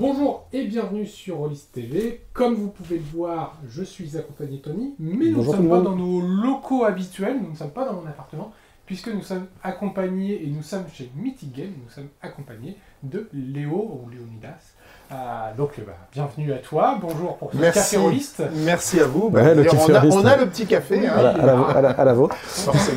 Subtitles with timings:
[0.00, 2.20] Bonjour et bienvenue sur Rollis TV.
[2.34, 5.80] Comme vous pouvez le voir, je suis accompagné de Tony, mais nous ne sommes pas
[5.80, 8.52] dans nos locaux habituels, nous ne sommes pas dans mon appartement,
[8.84, 14.02] puisque nous sommes accompagnés, et nous sommes chez Mythic Game, nous sommes accompagnés de Léo
[14.04, 14.74] ou Léonidas.
[15.12, 17.78] Euh, donc euh, bah, bienvenue à toi, bonjour pour ce Merci.
[17.78, 18.42] café rolliste.
[18.66, 19.30] Merci à vous.
[19.30, 20.18] Bah, Ouais, le on, a, Ariste.
[20.20, 20.98] on a le petit café.
[21.00, 21.14] Oui, hein.
[21.16, 22.36] À la, à la- à la- à la vôtre.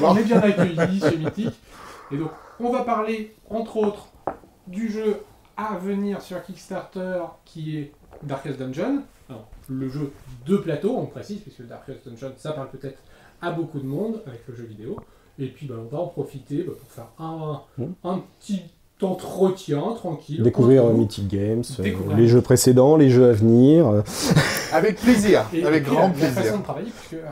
[0.04, 1.62] On est bien accueillis chez Mythic.
[2.12, 4.08] Et donc, on va parler, entre autres,
[4.68, 5.22] du jeu
[5.60, 7.92] à venir sur Kickstarter qui est
[8.24, 9.02] Darkest Dungeon.
[9.30, 10.12] Alors, le jeu
[10.46, 13.00] de plateau, on précise, puisque Darkest Dungeon, ça parle peut-être
[13.42, 14.98] à beaucoup de monde avec le jeu vidéo.
[15.38, 17.86] Et puis, bah, on va en profiter bah, pour faire un, Mm.
[18.04, 18.62] un petit
[19.02, 20.44] entretien tranquille.
[20.44, 20.98] Découvrir entre euh.
[20.98, 24.04] Mythic Games, euh, les jeux précédents, les jeux à venir.
[24.74, 25.46] Avec plaisir.
[25.54, 26.58] Et, avec et grand la, la façon plaisir.
[26.58, 27.28] de travailler, puisque euh,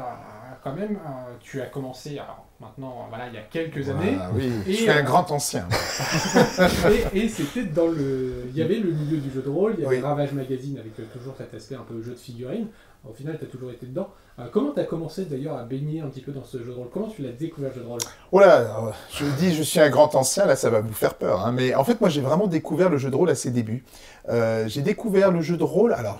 [0.63, 4.17] quand même, euh, tu as commencé, alors maintenant, voilà, il y a quelques années.
[4.19, 5.67] Ah oui, Et, je suis euh, un grand ancien.
[7.13, 8.43] et, et c'était dans le.
[8.49, 10.01] Il y avait le milieu du jeu de rôle, il y avait Oui.
[10.01, 12.67] Ravage Magazine avec euh, toujours cet aspect un peu jeu de figurines.
[13.07, 14.09] Au final, tu as toujours été dedans.
[14.39, 16.71] Euh, comment tu as commencé d'ailleurs à baigner un petit peu dans ce jeu de
[16.73, 16.89] rôle?
[16.91, 17.99] Comment tu l'as découvert, le jeu de rôle?
[18.31, 21.13] Oh là, euh, je dis je suis un grand ancien, là ça va vous faire
[21.13, 21.45] peur.
[21.45, 23.85] hein, mais en fait moi j'ai vraiment découvert le jeu de rôle à ses débuts.
[24.29, 26.19] Euh, j'ai découvert le jeu de rôle, alors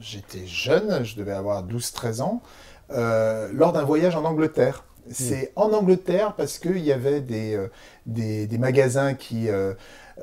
[0.00, 2.42] j'étais jeune, je devais avoir 12-13 ans,
[2.90, 4.84] euh, lors d'un voyage en Angleterre.
[5.10, 7.68] C'est en Angleterre parce qu'il y avait des, euh,
[8.06, 9.74] des, des magasins qui, euh,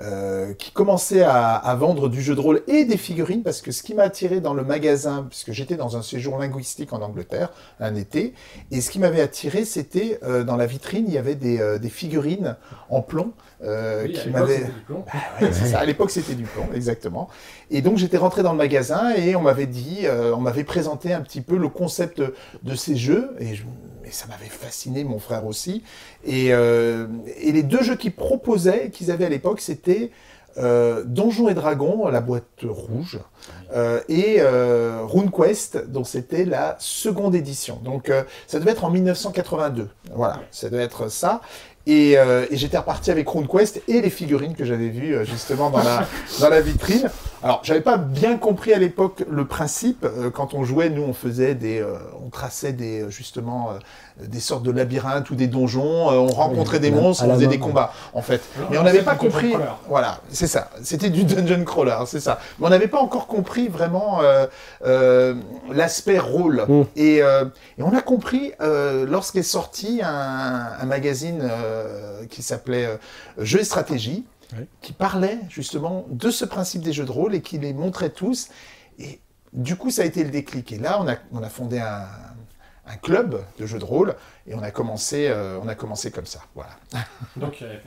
[0.02, 3.72] euh, qui commençaient à, à vendre du jeu de rôle et des figurines, parce que
[3.72, 7.50] ce qui m'a attiré dans le magasin, puisque j'étais dans un séjour linguistique en Angleterre,
[7.80, 8.34] un été,
[8.72, 11.78] et ce qui m'avait attiré, c'était euh, dans la vitrine, il y avait des, euh,
[11.80, 12.58] des figurines
[12.90, 13.32] en plomb
[13.64, 14.58] euh, Oui, qui m'avaient...
[14.58, 15.06] c'était du plomb.
[15.42, 15.80] Ouais, c'est ça.
[15.80, 17.30] À l'époque, c'était du plomb, exactement.
[17.72, 21.14] Et donc, j'étais rentré dans le magasin et on m'avait dit, euh, on m'avait présenté
[21.14, 22.22] un petit peu le concept
[22.64, 23.32] de ces jeux.
[23.40, 23.64] Et, je-
[24.08, 25.84] et ça m'avait fasciné, mon frère aussi.
[26.26, 27.08] Et, euh,
[27.38, 30.12] et les deux jeux qu'ils proposaient, qu'ils avaient à l'époque, c'était
[30.58, 33.20] euh, Donjons et Dragons, la boîte rouge,
[33.74, 37.80] euh, et euh, RuneQuest, dont c'était la seconde édition.
[37.84, 38.12] Donc,
[38.48, 39.90] ça devait être en 1982.
[40.14, 41.42] Voilà, ça devait être ça.
[41.88, 46.08] Et, et j'étais reparti avec RuneQuest et les figurines que j'avais vues justement dans la,
[46.40, 47.10] dans la vitrine.
[47.44, 50.04] Alors, j'avais pas bien compris à l'époque le principe.
[50.06, 54.26] Euh, quand on jouait, nous, on faisait des, euh, on traçait des, euh, justement, euh,
[54.26, 56.10] des sortes de labyrinthes ou des donjons.
[56.10, 57.52] Euh, on rencontrait des monstres, on faisait main.
[57.52, 58.42] des combats, en fait.
[58.58, 59.50] Alors, Mais on n'avait pas du dungeon compris.
[59.52, 59.66] crawler.
[59.90, 60.70] Voilà, c'est ça.
[60.84, 62.40] C'était du dungeon crawler, c'est ça.
[62.60, 64.48] Mais on n'avait pas encore compris vraiment euh,
[64.86, 65.36] euh,
[65.72, 66.66] l'aspect rôle.
[66.68, 66.82] Mm.
[66.96, 67.46] Et, euh,
[67.78, 72.96] et on a compris euh, lorsqu'est sorti un, un magazine euh, qui s'appelait euh,
[73.38, 74.26] Jeux et stratégie,
[74.58, 74.66] Oui.
[74.82, 78.50] qui parlait justement de ce principe des jeux de rôle et qui les montrait tous.
[79.00, 79.20] Et
[79.54, 80.72] du coup, ça a été le déclic.
[80.72, 82.08] Et là, on a, on a fondé un,
[82.88, 84.16] un club de jeux de rôle
[84.48, 86.42] et on a commencé, euh, on a commencé comme ça.
[86.56, 86.72] Voilà.
[87.36, 87.78] Donc, euh,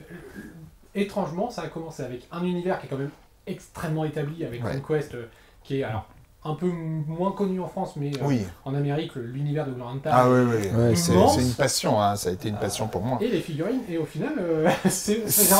[0.95, 3.11] étrangement, ça a commencé avec un univers qui est quand même
[3.47, 4.71] extrêmement établi, avec Ouais.
[4.71, 5.29] RuneQuest, euh,
[5.63, 6.07] qui est alors
[6.45, 8.39] un peu moins connu en France, mais euh, Oui.
[8.63, 10.09] en Amérique, l'univers de Gloranta.
[10.13, 10.67] Ah oui, oui.
[10.73, 12.15] Ouais, c'est une passion, hein.
[12.15, 13.17] ça a été une passion pour moi.
[13.19, 15.53] Et les figurines, et au final, euh, c'est c'est-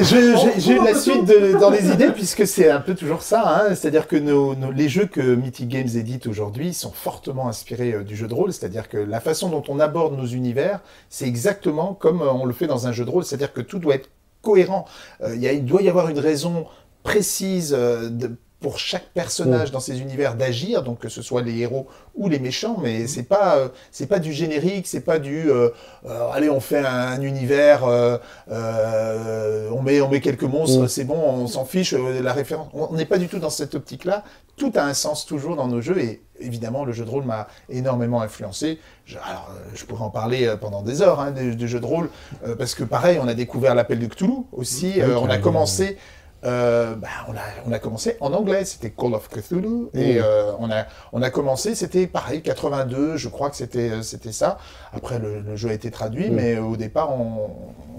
[0.58, 3.60] j'ai la suite de- dans les idées puisque c'est un peu toujours ça.
[3.66, 3.74] hein.
[3.74, 8.02] C'est-à-dire que nos, nos- les jeux que Mythic Games édite aujourd'hui sont fortement inspirés euh,
[8.02, 8.54] du jeu de rôle.
[8.54, 12.54] C'est-à-dire que la façon dont on aborde nos univers, c'est exactement comme euh, on le
[12.54, 13.24] fait dans un jeu de rôle.
[13.24, 14.08] C'est-à-dire que tout doit être
[14.40, 14.86] cohérent.
[15.20, 16.66] Euh, il y a- il doit y avoir une raison
[17.02, 21.58] précise euh, de- pour chaque personnage dans ces univers d'agir, donc que ce soit les
[21.58, 25.50] héros ou les méchants, mais c'est pas euh, c'est pas du générique, c'est pas du
[25.50, 25.68] euh,
[26.06, 30.88] euh, allez on fait un, univers, on met on met quelques monstres, Mm.
[30.88, 32.68] c'est bon, on s'en fiche la référence.
[32.72, 34.24] On n'est pas du tout dans cette optique-là.
[34.56, 37.48] Tout a un sens toujours dans nos jeux et évidemment le jeu de rôle m'a
[37.68, 38.78] énormément influencé.
[39.04, 42.08] Je, alors je pourrais en parler pendant des heures hein, des jeux de rôle
[42.56, 44.94] parce que pareil on a découvert l'appel de Cthulhu aussi.
[45.20, 45.98] On a commencé
[46.46, 50.22] euh, bah, on, a, on a commencé en anglais, c'était Call of Cthulhu, et Mm.
[50.24, 54.32] euh, on, a, on a commencé, c'était pareil, 82, je crois que c'était euh, c'était
[54.32, 54.58] ça.
[54.92, 56.34] Après, le, le jeu a été traduit, Mm.
[56.34, 57.50] mais au départ, on,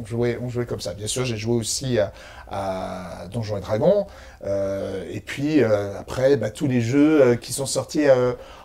[0.01, 0.93] on jouait, on jouait comme ça.
[0.93, 2.13] Bien sûr, j'ai joué aussi à,
[2.49, 4.07] à Donjons et Dragons,
[4.45, 8.05] euh, et puis euh, après, bah, tous les jeux euh, qui sont sortis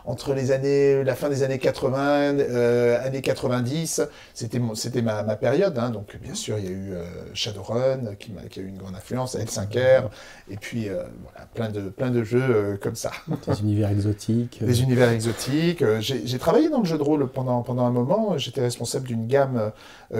[0.05, 4.03] entre les années, la fin des années 80, euh, années 90,
[4.35, 5.79] c'était c'était ma, ma période.
[5.79, 5.91] hein.
[5.91, 6.93] donc bien sûr, il y a eu
[7.35, 10.05] Shadowrun qui, a eu une grande influence, L5R,
[10.51, 13.11] et puis voilà, plein de plein de jeux comme ça,
[13.47, 14.63] Des univers exotiques.
[14.65, 15.85] des univers exotiques.
[16.01, 18.37] J'ai travaillé dans le jeu de rôle pendant pendant un moment.
[18.39, 19.71] J'étais responsable d'une gamme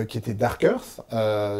[0.07, 1.01] qui était Dark Earth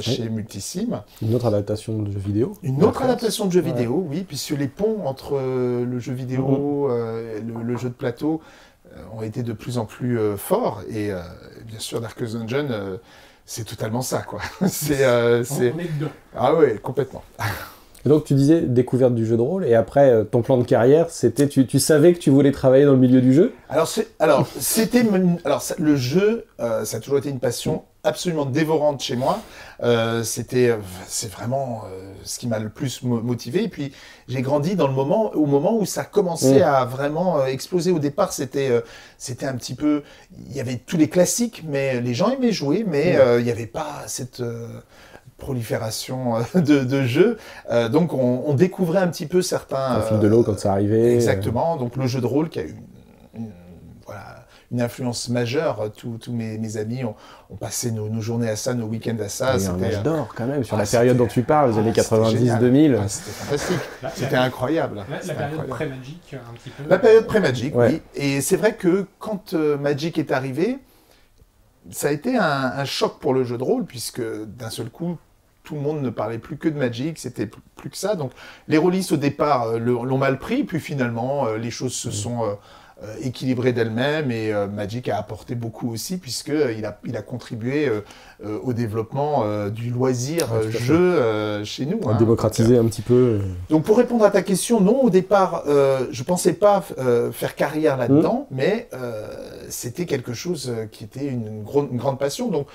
[0.02, 1.04] chez Multisim.
[1.22, 2.54] Une autre adaptation de jeu vidéo.
[2.64, 3.68] Une autre adaptation de jeu Ouais.
[3.72, 7.90] vidéo, oui, puisque les ponts entre euh, le jeu vidéo, euh, et le, le jeu
[7.90, 8.42] de plateau
[8.94, 10.82] euh, ont été de plus en plus euh, forts.
[10.90, 11.20] Et euh,
[11.66, 12.98] bien sûr, Darkest Dungeon, euh,
[13.46, 14.40] c'est totalement ça, quoi.
[14.68, 15.44] c'est, euh.
[16.36, 17.24] Ah ouais, complètement.
[18.06, 20.66] Et donc tu disais découverte du jeu de rôle, et après euh, ton plan de
[20.66, 23.54] carrière, c'était tu, tu savais que tu voulais travailler dans le milieu du jeu?
[23.70, 25.06] Alors, c'est- alors c'était
[25.46, 29.40] alors ça- le jeu, euh, ça a toujours été une passion absolument dévorante chez moi.
[29.82, 30.78] Euh, c'était, euh,
[31.08, 33.64] c'est vraiment euh, ce qui m'a le plus mo- motivé.
[33.64, 33.94] Et puis
[34.28, 36.64] j'ai grandi dans le moment, au moment où ça commençait Mm.
[36.64, 37.92] à vraiment euh, exploser.
[37.92, 38.82] Au départ, c'était, euh,
[39.18, 40.04] c'était un petit peu,
[40.50, 43.20] il y avait tous les classiques, mais les gens aimaient jouer, mais Mm.
[43.20, 44.68] euh, il n'y avait pas cette euh,
[45.38, 47.38] prolifération de, de jeux.
[47.72, 49.98] Euh, donc on, on découvrait un petit peu certains.
[49.98, 51.14] Un fil de l'eau quand ça arrivait.
[51.16, 51.76] Exactement.
[51.78, 52.84] Donc le jeu de rôle qui a eu une,
[54.74, 55.92] une influence majeure.
[55.96, 57.16] Tous mes, mes amis ont,
[57.50, 59.54] ont passé nos, nos journées à ça, nos week-ends à ça.
[59.54, 61.80] Un C'était- âge d'or quand même sur Ah, la période dont tu parles, les Ah,
[61.82, 62.60] années c'était génial.
[62.60, 63.00] 90-2000.
[63.02, 63.80] Ah, C'était fantastique.
[64.16, 64.96] C'était incroyable.
[64.98, 65.70] la- période incroyable.
[65.70, 66.84] pré-magique, un petit peu.
[66.90, 67.88] La période pré-Magic, Ouais.
[67.90, 68.02] oui.
[68.16, 70.80] Et c'est vrai que quand euh, Magic est arrivé,
[71.92, 72.44] ça a été un,
[72.76, 75.18] un choc pour le jeu de rôle, puisque d'un seul coup,
[75.64, 78.16] tout le monde ne parlait plus que de Magic, c'était plus que ça.
[78.16, 78.32] Donc
[78.68, 82.58] les rôlistes au départ euh, l'ont mal pris, puis finalement euh, les choses se sont
[83.02, 87.22] euh, euh, équilibrées d'elles-mêmes et euh, Magic a apporté beaucoup aussi, puisqu'il a, il a
[87.22, 88.02] contribué euh,
[88.46, 92.00] euh, au développement euh, du loisir Ouais, euh, jeu euh, chez nous.
[92.04, 92.14] On hein.
[92.78, 93.14] un petit peu.
[93.14, 97.32] euh, Donc pour répondre à ta question, non, au départ, euh, je pensais pas euh,
[97.32, 99.28] faire carrière là-dedans, mais euh,
[99.70, 102.50] c'était quelque chose euh, qui était une, une gro- une grande passion.
[102.50, 102.68] Donc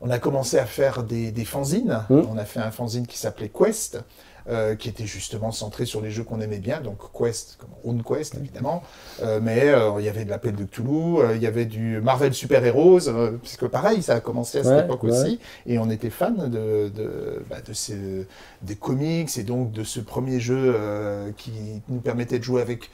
[0.00, 2.00] on a commencé à faire des, des fanzines.
[2.10, 2.22] Mm.
[2.30, 4.00] On a fait un fanzine qui s'appelait Quest,
[4.48, 8.34] euh, qui était justement centré sur les jeux qu'on aimait bien, donc Quest, comme Quest
[8.36, 8.82] évidemment,
[9.22, 12.00] Euh, mais euh, il y avait de l'appel de Cthulhu, euh, il y avait du
[12.00, 15.10] Marvel Super Heroes, euh, puisque pareil, ça a commencé à cette Ouais, époque ouais.
[15.10, 18.26] aussi, et on était fan de, de, bah, de ces,
[18.62, 21.52] des comics et donc de ce premier jeu euh, qui
[21.88, 22.90] nous permettait de jouer avec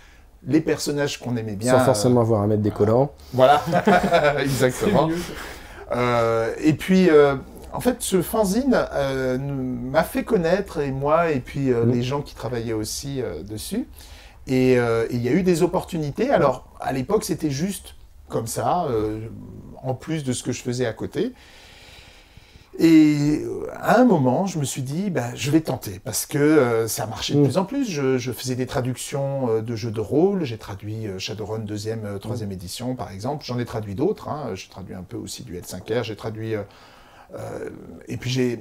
[0.47, 1.73] les personnages qu'on aimait bien.
[1.79, 3.11] sans forcément avoir à mettre des collants.
[3.33, 3.61] Voilà,
[4.41, 5.09] exactement.
[5.93, 7.35] Euh, et puis, euh,
[7.79, 12.23] en fait, ce fanzine euh, m'a fait connaître, et moi, et puis euh, les gens
[12.23, 13.87] qui travaillaient aussi euh, dessus.
[14.49, 14.73] Et
[15.11, 16.31] il y a eu des opportunités.
[16.31, 17.95] Alors, à l'époque, c'était juste
[18.29, 18.89] comme ça,
[19.83, 21.35] en plus de ce que je faisais à côté.
[22.79, 23.43] Et
[23.75, 27.07] à un moment, je me suis dit, bah, je vais tenter, parce que euh, ça
[27.07, 27.91] marchait de plus en plus.
[27.91, 30.45] Je, je faisais des traductions euh, de jeux de rôle.
[30.45, 33.45] J'ai traduit euh, Shadowrun deuxième, euh, troisième édition, par exemple.
[33.45, 34.29] J'en ai traduit d'autres.
[34.29, 34.55] hein.
[34.55, 36.05] J'ai traduit un peu aussi du L5R.
[36.05, 36.55] J'ai traduit.
[37.35, 37.71] Euh,
[38.07, 38.61] et puis j'ai.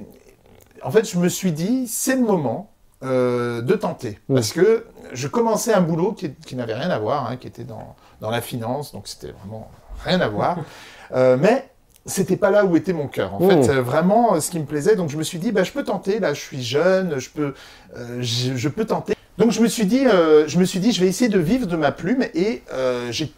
[0.82, 2.70] En fait, je me suis dit, c'est le moment
[3.02, 7.28] euh, de tenter, parce que je commençais un boulot qui, qui n'avait rien à voir,
[7.28, 9.70] hein, qui était dans, dans la finance, donc c'était vraiment
[10.04, 10.58] rien à voir.
[11.12, 11.70] Euh, mais
[12.04, 13.32] c'était pas là où était mon cœur.
[13.32, 14.94] En fait, euh, vraiment, ce qui me plaisait.
[14.94, 16.20] Donc, je me suis dit, bah, je peux tenter.
[16.20, 17.54] Là, je suis jeune, je peux,
[17.96, 19.14] euh, je, je peux tenter.
[19.38, 21.76] Donc, je me suis dit, je me suis dit, je vais essayer de vivre de
[21.76, 22.24] ma plume.
[22.34, 22.62] Et
[23.08, 23.32] j'ai,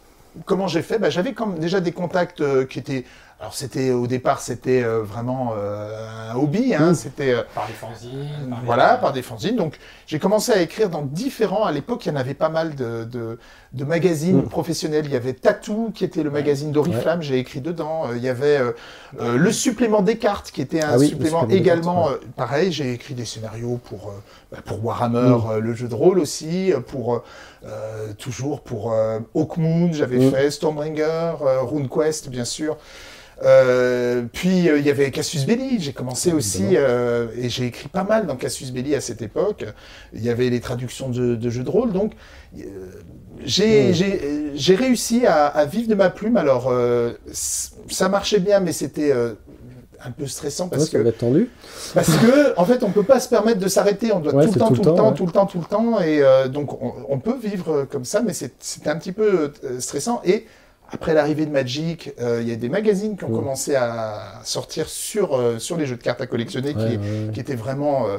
[0.45, 0.99] comment j'ai fait?
[0.99, 3.05] Bah, J'avais comme déjà des contacts qui étaient.
[3.41, 6.75] Alors, c'était au départ, c'était euh, vraiment euh, un hobby.
[6.75, 6.95] Hein, Mm.
[6.95, 8.29] C'était euh, Par les fanzines.
[8.51, 9.55] par les- voilà, par des fanzines.
[9.55, 11.63] Donc, j'ai commencé à écrire dans différents.
[11.65, 13.39] À l'époque, il y en avait pas mal de, de,
[13.73, 14.47] de magazines Mm.
[14.47, 15.05] professionnels.
[15.07, 18.03] Il y avait Tattoo, qui était le magazine d'Oriflamme, j'ai écrit dedans.
[18.09, 18.73] Euh, il y avait euh,
[19.19, 22.09] euh, le supplément Descartes, qui était un Ah oui, supplément supplément également.
[22.09, 24.13] Euh, pareil, j'ai écrit des scénarios pour,
[24.65, 25.49] pour Warhammer, Mm.
[25.51, 27.23] euh, le jeu de rôle aussi, euh, pour euh,
[27.65, 30.31] euh, toujours pour euh, Hawkmoon, j'avais Mm.
[30.31, 32.77] fait Stormbringer, euh, RuneQuest, bien sûr.
[33.43, 37.87] Euh, puis euh, il y avait Cassius Belli, j'ai commencé aussi euh, et j'ai écrit
[37.89, 39.65] pas mal dans Cassius Belli à cette époque.
[40.13, 42.13] Il y avait les traductions de, de jeux de rôle, donc
[42.59, 42.61] euh,
[43.43, 43.93] j'ai Mm.
[43.93, 46.37] j'ai- euh, réussi à, à vivre de ma plume.
[46.37, 49.33] Alors euh, ça marchait bien, mais c'était euh,
[50.05, 51.49] un peu stressant Ouais, parce ça que va être tendu.
[51.93, 54.11] parce que, en fait, on peut pas se permettre de s'arrêter.
[54.11, 55.15] On doit Ouais, tout le temps, tout tout le le temps, ouais.
[55.15, 55.99] tout le temps, tout le temps.
[56.01, 59.51] Et euh, donc, on, on peut vivre comme ça, mais c'est- c'était un petit peu
[59.63, 60.21] euh, stressant.
[60.25, 60.45] Et
[60.91, 63.35] après l'arrivée de Magic, euh, il y a des magazines qui ont Ouais.
[63.39, 67.31] commencé à sortir sur, euh, sur les jeux de cartes à collectionner, Ouais, qui, ouais.
[67.33, 68.17] qui étaient vraiment euh,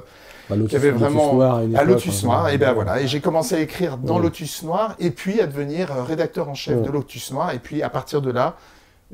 [0.50, 2.26] Bah, qui avait Lotus vraiment- Noir à, Lotus hein.
[2.26, 2.48] Noir.
[2.50, 3.00] Et ben voilà.
[3.00, 4.22] Et j'ai commencé à écrire dans Ouais.
[4.22, 6.82] Lotus Noir, et puis à devenir rédacteur en chef Ouais.
[6.86, 7.52] de Lotus Noir.
[7.52, 8.56] Et puis à partir de là,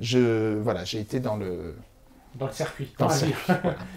[0.00, 1.75] je voilà, j'ai été dans le
[2.35, 2.92] Dans le circuit.
[2.99, 3.35] Dans le la vie.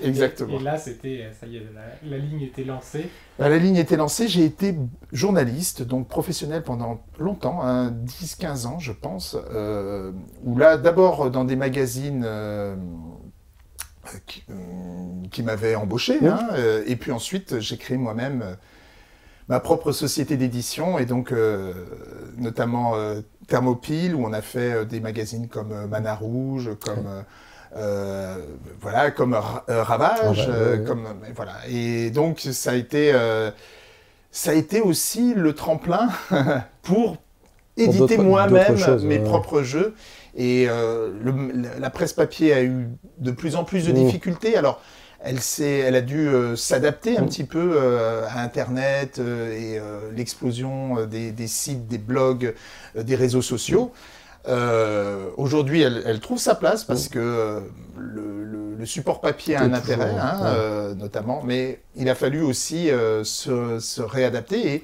[0.04, 0.58] exactement.
[0.58, 3.10] Et, et là, c'était, ça y est, la, la ligne était lancée.
[3.38, 4.76] Bah, la ligne était lancée, j'ai été
[5.12, 10.12] journaliste, donc professionnel pendant longtemps, hein, 10-15 ans je pense, euh,
[10.44, 12.76] où là d'abord dans des magazines euh,
[14.26, 14.54] qui, euh,
[15.32, 16.28] qui m'avaient embauché, Oui.
[16.28, 18.56] hein, euh, et puis ensuite j'ai créé moi-même euh,
[19.50, 21.74] ma propre société d'édition, et donc euh,
[22.38, 27.24] notamment euh, Thermopile, où on a fait euh, des magazines comme euh, Mana Rouge, comme...
[27.76, 28.36] euh,
[28.82, 29.34] voilà, comme
[29.70, 31.54] euh, Ravage, euh, comme voilà.
[31.70, 33.52] Et donc ça a été, euh,
[34.32, 36.10] ça a été aussi le tremplin
[36.84, 37.18] pour
[37.78, 39.24] éditer moi-même mes ouais.
[39.24, 39.96] propres jeux.
[40.36, 42.88] Et euh, le- la presse papier a eu
[43.20, 43.96] de plus en plus de Mm.
[44.06, 44.56] difficultés.
[44.58, 44.82] Alors,
[45.24, 49.80] elle, s'est- elle a dû euh, s'adapter un petit peu euh, à Internet et
[50.16, 52.54] l'explosion des, des sites, des blogs,
[52.96, 53.92] des réseaux sociaux.
[54.48, 57.60] Euh, Aujourd'hui, elle, elle trouve sa place parce que euh,
[57.98, 60.48] le, le- le support papier a un Toujours, intérêt, hein, ouais.
[60.48, 64.84] euh, notamment, mais il a fallu aussi euh, se, se réadapter et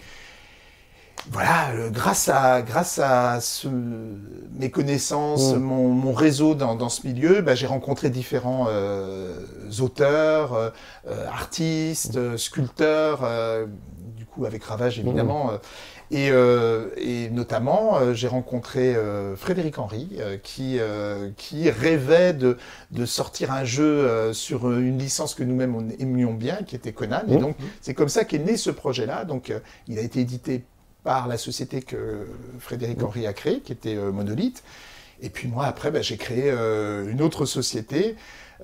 [1.31, 5.57] voilà, grâce à, grâce à ce- mes connaissances, Mm.
[5.59, 9.33] mon, mon réseau dans, dans ce milieu, bah, j'ai rencontré différents euh,
[9.79, 13.65] auteurs, euh, artistes, euh, sculpteurs, euh,
[14.15, 15.51] du coup avec Ravage évidemment.
[16.11, 20.79] Et, euh, et notamment, euh, j'ai rencontré euh, Frédéric Henry, qui,
[21.37, 22.57] qui rêvait de,
[22.91, 27.21] de sortir un jeu sur une licence que nous-mêmes on aimions bien, qui était Conan.
[27.27, 27.41] Et Mhm.
[27.41, 29.25] donc, c'est comme ça qu'est né ce projet-là.
[29.25, 29.51] Donc,
[29.87, 30.63] il a été édité
[31.03, 32.27] par la société que
[32.59, 34.63] Frédéric Henry a créée, qui était Monolith.
[35.21, 38.15] Et puis moi, après, bah, j'ai créé euh, une autre société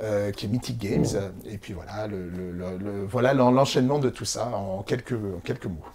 [0.01, 1.05] euh, qui est Mythic Games.
[1.49, 5.13] Et puis voilà, le, le- le- le- voilà l'en- l'enchaînement de tout ça en quelques,
[5.13, 5.85] en quelques mots.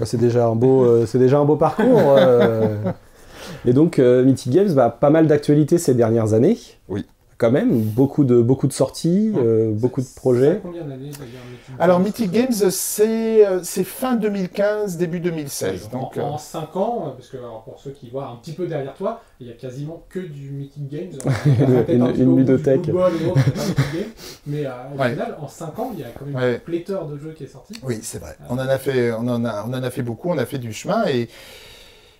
[0.00, 2.14] Ah, C'est déjà un beau, euh, c'est déjà un beau parcours.
[2.16, 2.76] euh.
[3.66, 6.58] Et donc, euh, Mythic Games, bah, pas mal d'actualités ces dernières années.
[6.88, 7.06] Oui.
[7.42, 10.60] Quand même, beaucoup de, beaucoup de sorties, euh, beaucoup de projets.
[10.62, 15.88] combien d'années d'ailleurs Mythic Alors, Mythic Games, c'est euh, fin 2015, début 2016.
[15.90, 18.52] Donc, en, euh, en 5 ans, parce que alors, pour ceux qui voient un petit
[18.52, 21.18] peu derrière toi, il y a quasiment que du Meeting Games.
[21.88, 22.58] Une- un une- Games.
[24.46, 25.10] Mais euh, au Ouais.
[25.10, 26.54] final, en 5 ans, il y a quand même Ouais.
[26.54, 27.74] une pléthore de jeux qui est sorti.
[27.82, 28.36] Oui, c'est vrai.
[28.50, 30.30] On en a fait, on en a, on en a fait beaucoup.
[30.30, 31.28] On a fait du chemin et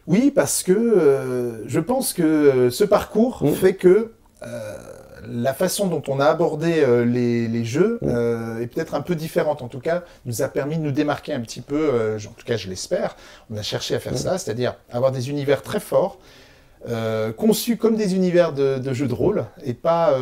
[0.09, 3.53] oui, parce que euh, je pense que ce parcours Mm.
[3.53, 4.11] fait que
[4.43, 4.73] euh,
[5.29, 9.15] la façon dont on a abordé euh, les, les jeux euh, est peut-être un peu
[9.15, 9.63] différente.
[9.63, 11.91] En tout cas, nous a permis de nous démarquer un petit peu.
[11.93, 13.17] euh, en tout cas, je l'espère.
[13.51, 16.19] On a cherché à faire ça, c'est-à-dire avoir des univers très forts,
[17.37, 20.17] conçus comme des univers de, de jeux de rôle et pas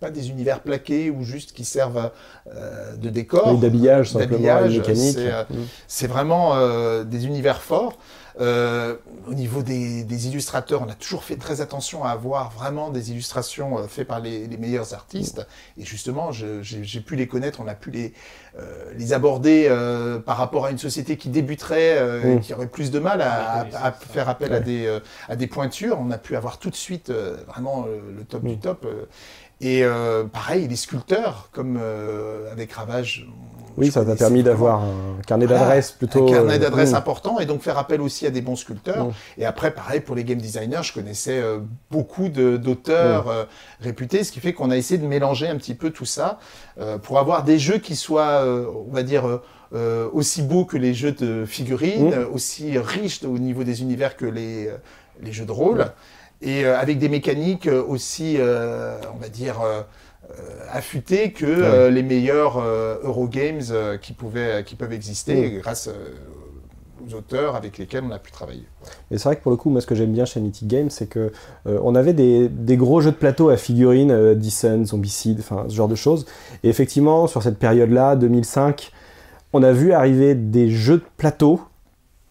[0.00, 2.10] pas des univers plaqués ou juste qui servent
[2.96, 3.52] de décor.
[3.52, 5.18] Oui, d'habillage, simplement, D'habillage, mécanique.
[5.18, 5.46] c'est.
[5.86, 6.56] C'est vraiment
[7.04, 7.96] des univers forts.
[8.40, 8.94] Euh,
[9.26, 13.10] au niveau des, des illustrateurs, on a toujours fait très attention à avoir vraiment des
[13.10, 15.44] illustrations euh, faites par les, les meilleurs artistes.
[15.76, 18.12] Et justement, j'ai pu les connaître, on a pu les,
[18.58, 22.40] euh, les aborder euh, par rapport à une société qui débuterait, euh, Mm.
[22.40, 25.98] qui aurait plus de mal à, faire appel à, des, euh, à des pointures.
[26.00, 28.60] On a pu avoir tout de suite euh, vraiment euh, le top du Mm.
[28.60, 28.84] top.
[28.84, 29.04] euh.
[29.60, 33.26] et euh, pareil, les sculpteurs, comme euh, avec Ravage.
[33.78, 36.28] Oui, ça t'a permis d'avoir un carnet Voilà, d'adresses plutôt.
[36.28, 36.96] un carnet euh, d'adresses mm.
[36.96, 39.06] important et donc faire appel aussi à des bons sculpteurs.
[39.06, 39.12] Mm.
[39.38, 43.30] Et après, pareil, pour les game designers, je connaissais euh, beaucoup d'auteurs Mm.
[43.30, 43.44] euh,
[43.80, 46.38] réputés, ce qui fait qu'on a essayé de mélanger un petit peu tout ça
[47.02, 49.40] pour avoir des jeux qui soient, on va dire,
[50.12, 54.70] aussi beaux que les jeux de figurines, aussi riches au niveau des univers que les,
[55.20, 55.86] les jeux de rôle,
[56.40, 59.56] et avec des mécaniques aussi, on va dire,
[60.24, 65.58] euh, affûtées que euh, les meilleurs euh, Eurogames qui, pouvaient, qui peuvent exister Mm.
[65.60, 65.88] grâce
[67.06, 68.64] aux auteurs avec lesquels on a pu travailler.
[69.10, 70.90] Et c'est vrai que pour le coup, moi, ce que j'aime bien chez Mythic Games,
[70.90, 71.32] c'est que
[71.66, 75.66] euh, on avait des, des gros jeux de plateau à figurines, euh, Dyson, Zombicide, enfin
[75.68, 76.26] ce genre de choses.
[76.62, 78.92] Et effectivement, sur cette période-là, 2005,
[79.52, 81.60] on a vu arriver des jeux de plateau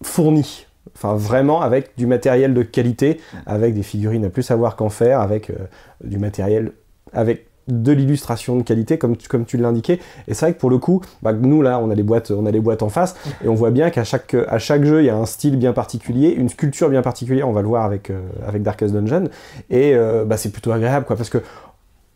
[0.03, 0.65] fournis.
[0.95, 5.19] Enfin, vraiment avec du matériel de qualité, avec des figurines à plus savoir qu'en faire,
[5.21, 5.55] avec euh,
[6.03, 6.71] du matériel,
[7.13, 9.99] avec de l'illustration de qualité, comme tu, comme tu l'indiquais.
[10.27, 12.45] Et c'est vrai que pour le coup, bah, nous là, on a les boîtes, on
[12.45, 14.35] a les boîtes en face, et on voit bien qu'à chaque,
[14.83, 17.47] jeu, il y a un style bien particulier, une sculpture bien particulière.
[17.47, 19.25] On va le voir avec, euh, avec Darkest Dungeon,
[19.69, 21.39] et euh, bah, c'est plutôt agréable, quoi, parce que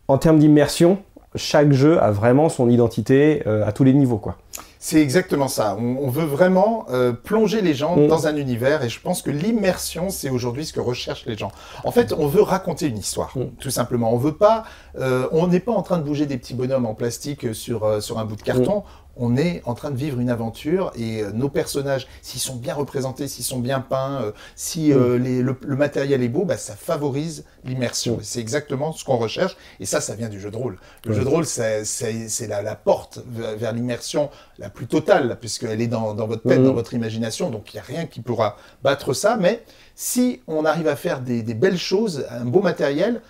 [0.08, 0.98] en termes d'immersion,
[1.34, 4.36] chaque jeu a vraiment son identité euh, à tous les niveaux, quoi.
[4.84, 5.76] C'est exactement ça.
[5.78, 8.08] On, on veut vraiment euh, plonger les gens Mm.
[8.08, 11.52] dans un univers et je pense que l'immersion, c'est aujourd'hui ce que recherchent les gens.
[11.84, 13.44] En fait, on veut raconter une histoire, Mm.
[13.60, 14.12] tout simplement.
[14.12, 14.64] On veut pas,
[14.98, 18.00] euh, on n'est pas en train de bouger des petits bonhommes en plastique sur, euh,
[18.00, 18.82] sur un bout de carton.
[19.16, 22.72] On est en train de vivre une aventure et euh, nos personnages, s'ils sont bien
[22.74, 26.56] représentés, s'ils sont bien peints, euh, si euh, les- le, le matériel est beau, bah,
[26.56, 28.16] ça favorise l'immersion.
[28.16, 28.20] Mm.
[28.22, 30.78] C'est exactement ce qu'on recherche et ça, ça vient du jeu de rôle.
[31.04, 31.16] Le Ouais.
[31.18, 35.86] jeu de rôle, c'est la, la porte vers, vers l'immersion la plus totale, puisqu'elle est
[35.88, 36.66] dans, dans votre tête, Mhm.
[36.66, 39.36] dans votre imagination, donc il n'y a rien qui pourra battre ça.
[39.38, 39.62] Mais
[39.94, 43.20] si on arrive à faire des, des belles choses, un beau matériel,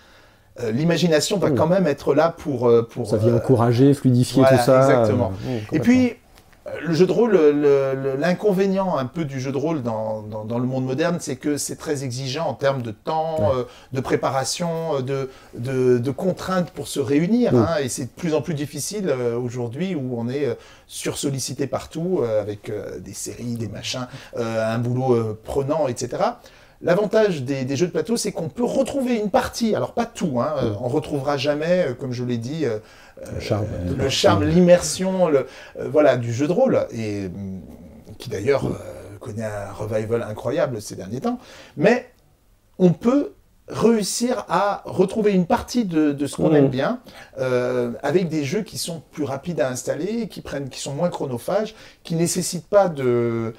[0.61, 1.57] euh, l'imagination va Mhm.
[1.57, 2.69] quand même être là pour...
[2.69, 4.79] euh, pour Ça vient euh, encourager, fluidifier voilà, tout ça.
[4.81, 5.33] exactement.
[5.73, 6.15] et puis,
[6.81, 7.53] le jeu de rôle, le-
[7.95, 11.35] le- l'inconvénient un peu du jeu de rôle dans, dans- dans le monde moderne, c'est
[11.35, 13.57] que c'est très exigeant en termes de temps, Ouais.
[13.61, 15.29] euh, de préparation, de,
[15.59, 17.53] de, de contraintes pour se réunir.
[17.57, 20.55] Hein, et c'est de plus en plus difficile euh, aujourd'hui où on est euh,
[20.87, 24.07] sursollicité partout avec des séries, des machins,
[24.37, 26.23] un boulot prenant, etc.
[26.83, 30.41] L'avantage des, des jeux de plateau, c'est qu'on peut retrouver une partie, alors pas tout,
[30.41, 32.79] hein, euh, on retrouvera jamais, euh, comme je l'ai dit, euh,
[33.35, 33.67] Le charme.
[34.11, 35.47] charme, l'immersion, le,
[35.79, 37.61] euh, voilà, du jeu de rôle, et hum,
[38.19, 38.71] qui d'ailleurs euh,
[39.21, 41.39] connaît un revival incroyable ces derniers temps.
[41.77, 42.11] Mais
[42.79, 43.33] on peut
[43.69, 46.57] réussir à retrouver une partie de, de ce qu'on Mhm.
[46.57, 47.01] aime bien
[47.39, 51.11] euh, avec des jeux qui sont plus rapides à installer, qui prennent, qui sont moins
[51.11, 53.55] chronophages, qui nécessitent pas de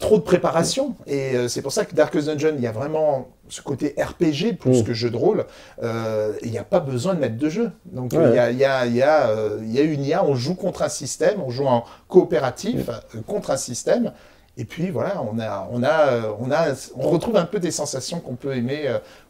[0.00, 0.96] trop de préparation.
[1.06, 4.54] Et euh, c'est pour ça que Darkest Dungeon, il y a vraiment ce côté RPG
[4.58, 4.84] plus Mhm.
[4.84, 5.44] que jeu de rôle.
[5.82, 7.70] Euh, Il n'y a pas besoin de mettre de jeu.
[7.84, 8.30] Donc Ouais.
[8.30, 10.24] il y, a, il y, a, il y, a, euh, il y a une IA,
[10.24, 14.12] on joue contre un système, on joue en coopératif euh, contre un système.
[14.56, 18.20] Et puis voilà, on a, on a, on a, on retrouve un peu des sensations
[18.20, 18.80] qu'on peut aimer,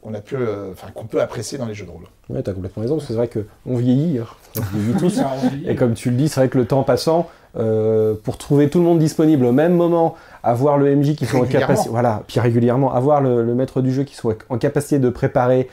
[0.03, 2.05] qu'on a pu, euh, enfin qu'on peut apprécier dans les jeux de rôle.
[2.31, 4.27] Ouais, t'as complètement raison, parce que c'est vrai qu'on vieillit, hein.
[4.57, 5.21] on vieillit tous.
[5.21, 8.71] On Et comme tu le dis, c'est vrai que le temps passant, euh, pour trouver
[8.71, 12.23] tout le monde disponible au même moment, avoir le MJ qui soit en capacité, voilà,
[12.27, 15.69] puis régulièrement, avoir le, le maître du jeu qui soit en capacité de préparer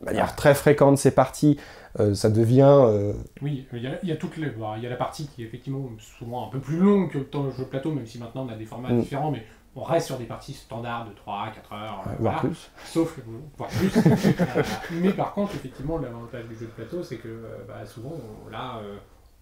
[0.00, 1.58] de manière très fréquente ses parties,
[1.98, 2.62] euh, ça devient.
[2.68, 4.96] euh, Oui, il y, a, il y a toutes les, bon, il y a la
[4.96, 7.68] partie qui est effectivement souvent un peu plus longue que le temps de jeu de
[7.68, 9.00] plateau, même si maintenant on a des formats Mm.
[9.00, 9.44] différents, mais
[9.76, 12.70] on reste sur des parties standards de 3 4 heures, voire plus.
[12.84, 13.20] sauf que,
[13.56, 13.92] voire plus.
[13.96, 14.62] Euh,
[15.02, 18.12] mais par contre, effectivement, l'avantage du jeu de plateau, c'est que euh, bah, souvent,
[18.46, 18.78] on- là,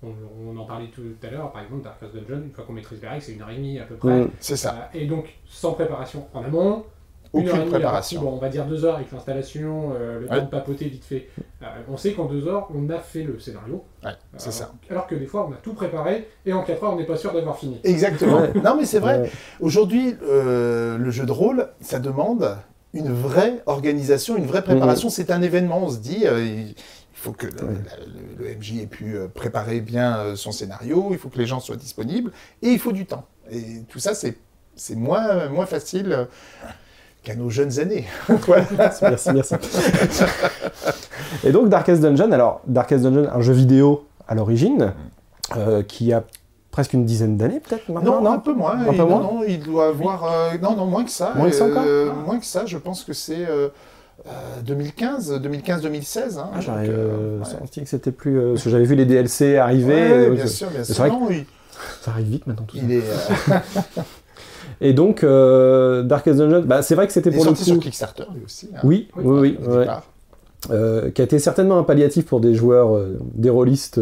[0.02, 0.09] on,
[0.49, 3.09] on en parlait tout à l'heure, par exemple, Darkest Dungeon, une fois qu'on maîtrise les
[3.09, 4.21] règles, c'est une heure et demie à peu près.
[4.25, 4.31] Mm.
[4.40, 4.88] C'est ça.
[4.95, 6.85] Euh, et donc, sans préparation en amont,
[7.35, 8.21] une heure et Aucune demie, préparation.
[8.21, 10.38] partie, bon, on va dire deux heures avec l'installation, euh, le Ouais.
[10.38, 11.28] temps de papoter vite fait.
[11.62, 13.85] Euh, on sait qu'en deux heures, on a fait le scénario.
[14.02, 14.73] Ouais, c'est Euh, ça.
[14.88, 17.17] Alors que des fois, on a tout préparé et en quatre heures, on n'est pas
[17.19, 17.81] sûr d'avoir fini.
[17.85, 18.40] Exactement.
[18.64, 19.21] Non, mais c'est vrai.
[19.21, 19.31] Ouais.
[19.61, 22.57] Aujourd'hui, euh, le jeu de rôle, ça demande
[22.95, 25.11] une vraie organisation, une vraie préparation.
[25.11, 25.83] C'est un événement.
[25.85, 26.64] On se dit, euh,
[27.19, 31.29] il faut que le, MJ ait pu euh, préparer bien euh, son scénario, il faut
[31.29, 32.31] que les gens soient disponibles,
[32.63, 33.25] et il faut du temps.
[33.51, 34.37] Et tout ça, c'est
[34.95, 36.25] moins, moins facile euh,
[37.25, 38.05] qu'à nos jeunes années.
[39.03, 39.55] Merci, merci.
[41.45, 44.92] Et donc Darkest Dungeon, alors Darkest Dungeon, un jeu vidéo à l'origine,
[45.57, 46.23] euh, qui a
[46.71, 48.79] presque une dizaine d'années peut-être maintenant, Non, non, un peu moins.
[48.79, 50.25] Un peu non, moins non, il doit avoir.
[50.25, 51.33] euh, non, non, moins que ça.
[51.35, 53.47] Moins que ça encore Euh, Moins que ça, je pense que c'est
[54.26, 56.38] euh, euh, 2015, 2015-2016.
[56.38, 57.44] Hein, Ah, J'aurais donc, euh, euh, ouais.
[57.44, 58.38] senti que c'était plus.
[58.38, 59.94] euh, parce que j'avais vu les DLC arriver.
[59.94, 61.07] Ouais, euh, bien que- sûr, bien c'est sûr.
[61.31, 61.44] il,
[62.02, 62.83] Ça arrive vite maintenant tout ça.
[62.85, 64.02] il est, euh,
[64.81, 65.22] Et donc,
[66.07, 67.81] Darkest Dungeon, bah, c'est vrai que c'était pour le sorti sur coup.
[67.81, 68.68] Kickstarter lui aussi.
[68.74, 69.87] hein, Oui, Oui, oui, ouais.
[71.12, 72.96] qui a été certainement un palliatif pour des joueurs,
[73.35, 74.00] des rôlistes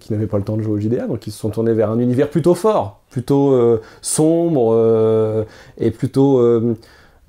[0.00, 1.90] qui n'avaient pas le temps de jouer au JDR, donc ils se sont tournés vers
[1.90, 5.46] un univers plutôt fort, plutôt sombre
[5.78, 6.60] et plutôt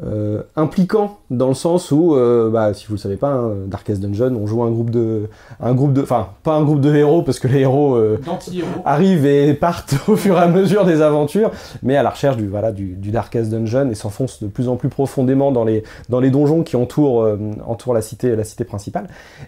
[0.02, 4.02] euh, impliquant dans le sens où, euh, bah, si vous le savez pas, hein, Darkest
[4.02, 5.30] Dungeon, on joue un groupe de,
[5.60, 8.20] un groupe de, enfin pas un groupe de héros parce que les héros euh,
[8.86, 11.52] arrivent et partent au fur et à mesure des aventures,
[11.84, 14.78] mais à la recherche du, voilà, du, du Darkest Dungeon et s'enfoncent de plus en
[14.78, 18.64] plus profondément dans les, dans les donjons qui entourent, euh, entourent la, cité, la cité
[18.64, 19.08] principale.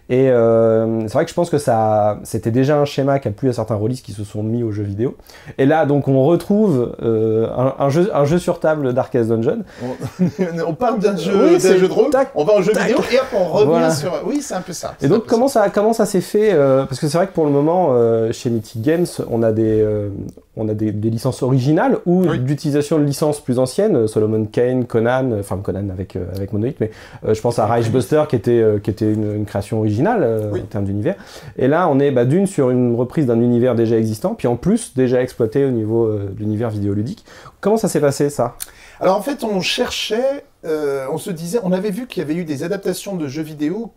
[0.10, 3.32] Et euh, c'est vrai que je pense que ça, c'était déjà un schéma qui a
[3.32, 5.18] plu à certains rôlistes qui se sont mis aux jeux vidéo.
[5.58, 9.64] Et là, donc, on retrouve euh, un, un jeu, un jeu sur table Darkest Dungeon.
[10.68, 12.88] on parle d'un jeu, Oui, jeu de rôle, tac, on va en jeu tac.
[12.88, 13.92] vidéo et hop, on revient Voilà.
[13.92, 14.12] sur.
[14.26, 14.96] Oui, c'est un peu ça.
[15.02, 17.46] Et donc comment ça, comment ça s'est fait euh, Parce que c'est vrai que pour
[17.46, 20.10] le moment, euh, chez Mythic Games, on a des, euh,
[20.58, 22.40] on a des, des licences originales ou Oui.
[22.40, 26.54] d'utilisation de licences plus anciennes, euh, Solomon Kane, Conan, euh, enfin Conan avec, euh, avec
[26.54, 26.92] Monolith, mais
[27.26, 30.50] euh, je pense à Rise Buster qui était, euh, qui était une, une création originale
[30.52, 30.62] Oui.
[30.62, 31.16] en termes d'univers.
[31.58, 34.56] Et là, on est bah, d'une sur une reprise d'un univers déjà existant, puis en
[34.56, 37.26] plus déjà exploité au niveau de l'univers vidéoludique.
[37.62, 38.56] Comment ça s'est passé ça?
[39.00, 42.46] Alors en fait, on cherchait, on se disait, on avait vu qu'il y avait eu
[42.46, 43.92] des adaptations de jeux vidéo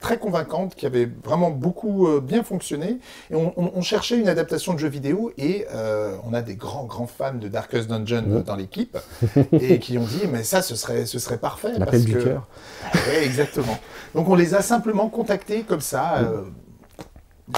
[0.00, 2.98] très convaincantes, qui avaient vraiment beaucoup euh, bien fonctionné.
[3.30, 6.54] Et on, on- on cherchait une adaptation de jeux vidéo et euh, on a des
[6.56, 8.96] grands, grands fans de Darkest Dungeon dans l'équipe
[9.52, 11.72] et qui ont dit, mais ça, ce serait, ce serait parfait.
[11.78, 12.46] L'appel du que- cœur.
[13.22, 13.78] Exactement.
[14.14, 16.18] Donc on les a simplement contactés comme ça.
[16.18, 16.42] euh,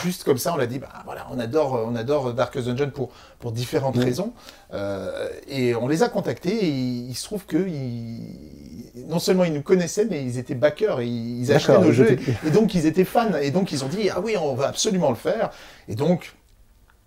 [0.02, 3.08] Juste comme ça, on l'a dit, bah, voilà, on adore, on adore Darkest Dungeon pour,
[3.38, 4.32] pour différentes raisons.
[4.74, 9.44] Euh, et on les a contactés et il, il se trouve que ils- non seulement
[9.44, 12.12] ils nous connaissaient, mais ils étaient backers et ils, ils achetaient nos jeux.
[12.44, 13.34] Et, et donc ils étaient fans.
[13.40, 15.50] Et donc ils ont dit, ah oui, on va absolument le faire.
[15.88, 16.34] Et donc,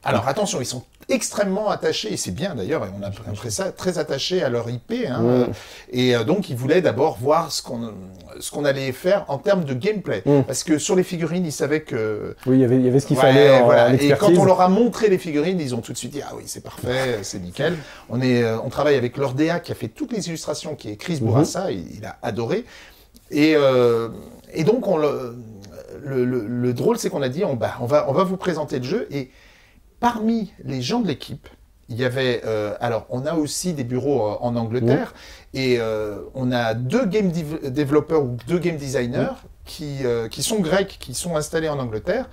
[0.04, 3.72] alors attention, ils sont extrêmement attachés, et c'est bien d'ailleurs, et on a après ça
[3.72, 4.94] très attachés à leur IP.
[5.08, 5.46] hein, Mm.
[5.92, 7.92] et euh, donc, ils voulaient d'abord voir ce qu'on
[8.52, 10.24] qu'on allait faire en termes de gameplay.
[10.26, 10.42] Mm.
[10.48, 12.36] Parce que sur les figurines, ils savaient que.
[12.48, 13.94] Oui, il y avait- il y avait ce qu'il Ouais, fallait en, voilà.
[13.94, 16.32] Et quand on leur a montré les figurines, ils ont tout de suite dit Ah
[16.36, 17.76] oui, c'est parfait, c'est nickel.
[18.10, 20.96] On, est, euh, on travaille avec l'Ordea qui a fait toutes les illustrations, qui est
[20.96, 21.28] Chris Mhm.
[21.28, 22.66] Bourassa, il, il a adoré.
[23.30, 24.10] Et, euh,
[24.54, 25.36] et donc, on le,
[26.04, 28.38] le, le- le drôle, c'est qu'on a dit on, bah, on, va, on va vous
[28.38, 29.08] présenter le jeu.
[29.12, 29.30] Et
[30.02, 31.48] parmi les gens de l'équipe,
[31.88, 32.42] il y avait.
[32.44, 35.14] euh, alors, on a aussi des bureaux euh, en Angleterre
[35.54, 40.00] et euh, on a deux game développeurs ou deux game designers qui,
[40.32, 42.30] qui sont grecs, qui sont installés en Angleterre,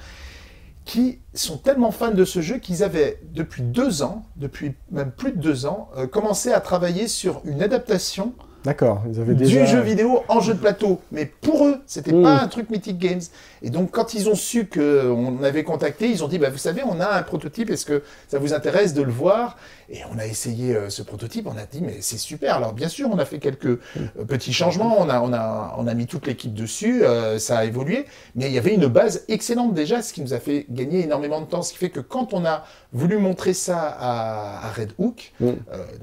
[0.85, 5.33] qui sont tellement fans de ce jeu qu'ils avaient, depuis deux ans, depuis même plus
[5.33, 8.33] de deux ans, commencé à travailler sur une adaptation
[8.65, 9.61] D'accord, ils avaient déjà...
[9.61, 11.01] du jeu vidéo en jeu de plateau.
[11.13, 12.23] Mais pour eux, c'était Mm.
[12.23, 13.21] pas un truc Mythic Games.
[13.63, 16.83] Et donc, quand ils ont su qu'on avait contacté, ils ont dit, bah, vous savez,
[16.85, 19.57] on a un prototype, est-ce que ça vous intéresse de le voir?
[19.91, 22.57] Et on a essayé euh, ce prototype, on a dit, mais c'est super.
[22.57, 23.79] Alors, bien sûr, on a fait quelques euh,
[24.27, 27.65] petits changements, on a, on, a, on a mis toute l'équipe dessus, euh, ça a
[27.65, 31.05] évolué, mais il y avait une base excellente déjà, ce qui nous a fait gagner
[31.05, 34.71] énormément de temps, ce qui fait que quand on a voulu montrer ça à, à
[34.73, 35.53] Red Hook, Mm.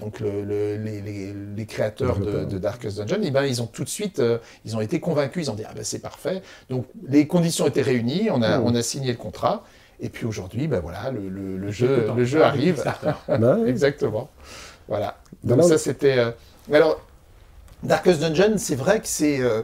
[0.02, 3.68] donc le- le- les, les- les créateurs de, de Darkest Dungeon, eh ben, ils ont
[3.68, 4.22] tout de suite,
[4.66, 6.42] ils ont été convaincus, ils ont dit ah ben c'est parfait.
[6.70, 8.64] Donc les conditions étaient réunies, on a, Mm.
[8.66, 9.64] on a signé le contrat,
[10.00, 12.82] et puis aujourd'hui, ben voilà, le, le- le jeu, le jeu arrive.
[12.86, 13.38] Bah.
[13.68, 14.30] Exactement.
[14.88, 15.18] Voilà.
[15.44, 16.18] Ben Donc ça c'était.
[16.18, 16.32] euh,
[16.74, 17.02] Alors
[17.84, 19.62] Darkest Dungeon, c'est vrai que c'est euh,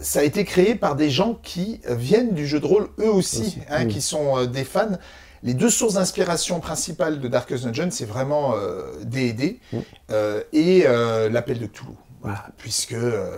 [0.00, 3.40] ça a été créé par des gens qui viennent du jeu de rôle eux aussi,
[3.42, 4.96] Aussi, hein, qui sont euh, des fans.
[5.44, 9.58] Les deux sources d'inspiration principales de Darkest Dungeon, c'est vraiment euh, D&D
[10.12, 11.94] euh, et euh, l'appel de Cthulhu.
[12.20, 13.36] Voilà, puisque euh,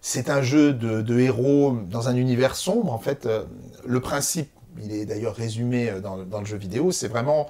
[0.00, 2.92] c'est un jeu de, de héros dans un univers sombre.
[2.92, 3.44] En fait, euh,
[3.86, 4.50] le principe,
[4.82, 7.48] il est d'ailleurs résumé euh, dans, le jeu vidéo, c'est vraiment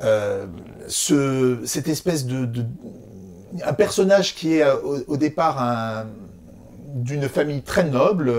[0.00, 0.46] euh,
[0.88, 2.66] ce, cette espèce de,
[3.64, 4.76] un personnage qui est euh,
[5.06, 6.06] au, départ un
[6.94, 8.32] d'une famille très noble,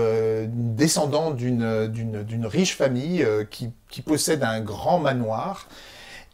[0.52, 5.68] descendant d'une riche famille qui, qui possède un grand manoir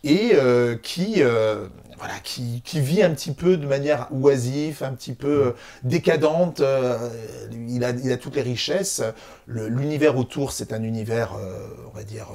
[0.04, 0.32] et
[0.82, 1.22] qui
[2.04, 5.52] voilà qui, qui vit un petit peu de manière oisive, un petit peu euh,
[5.84, 6.60] décadente.
[6.60, 6.98] euh,
[7.68, 9.02] il a il a toutes les richesses.
[9.46, 12.26] Le- L'univers autour, c'est un univers, euh, on va dire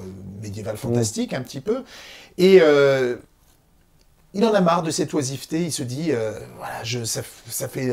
[0.41, 1.83] médiéval fantastique un petit peu.
[2.39, 2.61] Et
[4.33, 5.61] il en a marre de cette oisiveté.
[5.65, 6.11] Il se dit,
[6.57, 7.21] voilà, je, ça,
[7.67, 7.91] fait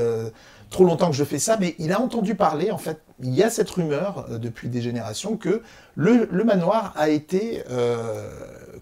[0.71, 3.43] trop longtemps que je fais ça, mais il a entendu parler, en fait, il y
[3.43, 5.63] a cette rumeur euh, depuis des générations que
[5.95, 8.29] le, le manoir a été euh,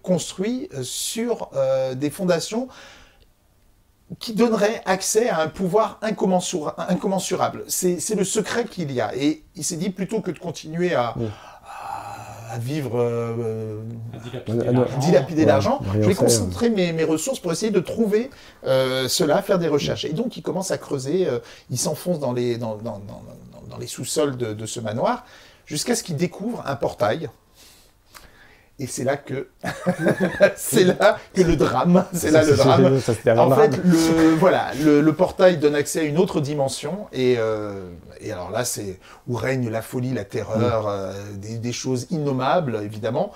[0.05, 2.67] construit euh, sur euh, des fondations
[4.19, 7.63] qui donneraient accès à un pouvoir incommensura- incommensurable.
[7.67, 9.15] C'est le secret qu'il y a.
[9.15, 11.25] Et il s'est dit, plutôt que de continuer à, Oui.
[11.65, 12.99] à, à vivre...
[12.99, 13.81] euh,
[15.01, 15.79] Dilapider l'argent.
[15.81, 18.29] Ouais, je vais concentrer mes, mes ressources pour essayer de trouver
[18.65, 20.05] euh, cela, faire des recherches.
[20.05, 21.39] Et donc, il commence à creuser, euh,
[21.71, 25.25] il s'enfonce dans les, dans, dans- dans- dans- dans les sous-sols de, de ce manoir,
[25.65, 27.27] jusqu'à ce qu'il découvre un portail.
[28.77, 29.47] Et c'est là que
[30.57, 32.99] c'est là que le drame, c'est là le drame.
[32.99, 33.71] Ça, En drame.
[33.71, 38.33] fait, le, voilà, le, le portail donne accès à une autre dimension, et, euh, et
[38.33, 43.31] alors là, c'est où règne la folie, la terreur, euh, des, des choses innommables, évidemment.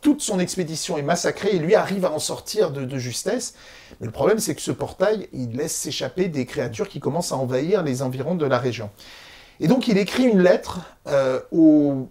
[0.00, 3.54] Toute son expédition est massacrée, et lui arrive à en sortir de, de justesse.
[4.00, 7.36] Mais le problème, c'est que ce portail, il laisse s'échapper des créatures qui commencent à
[7.36, 8.90] envahir les environs de la région.
[9.58, 12.08] Et donc, il écrit une lettre euh, aux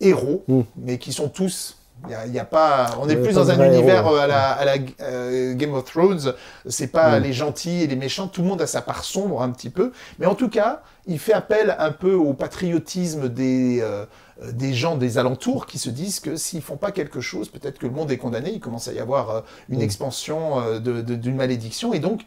[0.00, 0.60] héros, Mm.
[0.76, 1.76] mais qui sont tous.
[2.06, 4.20] Il y a, y a pas, on n'est Ouais, plus dans un univers héros, euh,
[4.20, 6.32] à la, à la euh, Game of Thrones.
[6.66, 7.22] C'est pas Mm.
[7.24, 8.26] les gentils et les méchants.
[8.26, 9.92] Tout le monde a sa part sombre un petit peu.
[10.18, 14.06] Mais en tout cas, il fait appel un peu au patriotisme des, euh,
[14.42, 17.78] euh, des gens des alentours qui se disent que s'ils font pas quelque chose, peut-être
[17.78, 18.50] que le monde est condamné.
[18.54, 19.82] Il commence à y avoir euh, une Mm.
[19.82, 21.92] expansion euh, de- de- d'une malédiction.
[21.92, 22.22] Et donc,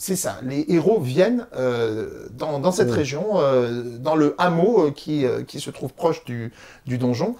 [0.00, 0.38] c'est ça.
[0.42, 2.92] Les héros viennent euh, dans, dans cette Mm.
[2.92, 6.52] région, euh, dans le hameau euh, qui, qui se trouve proche du,
[6.86, 7.34] du donjon.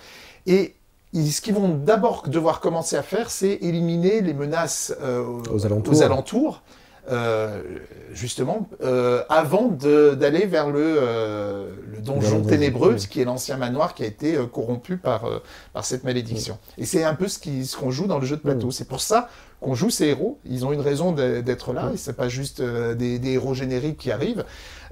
[0.47, 0.75] Et
[1.13, 5.95] ils- ce qu'ils vont d'abord devoir commencer à faire, c'est éliminer les menaces Aux alentours.
[5.95, 6.63] aux alentours,
[7.11, 7.63] euh,
[8.13, 13.09] justement, euh, avant d'aller vers le, euh, le donjon Vers le ténébreux, donjon, oui.
[13.09, 15.25] qui est l'ancien manoir qui a été corrompu par,
[15.73, 16.59] par cette malédiction.
[16.77, 18.71] Et c'est un peu ce qu'on joue dans le jeu de plateau.
[18.71, 19.29] C'est pour ça
[19.61, 20.39] qu'on joue ces héros.
[20.45, 24.11] Ils ont une raison d'être là, et c'est pas juste des, des héros génériques qui
[24.11, 24.45] arrivent.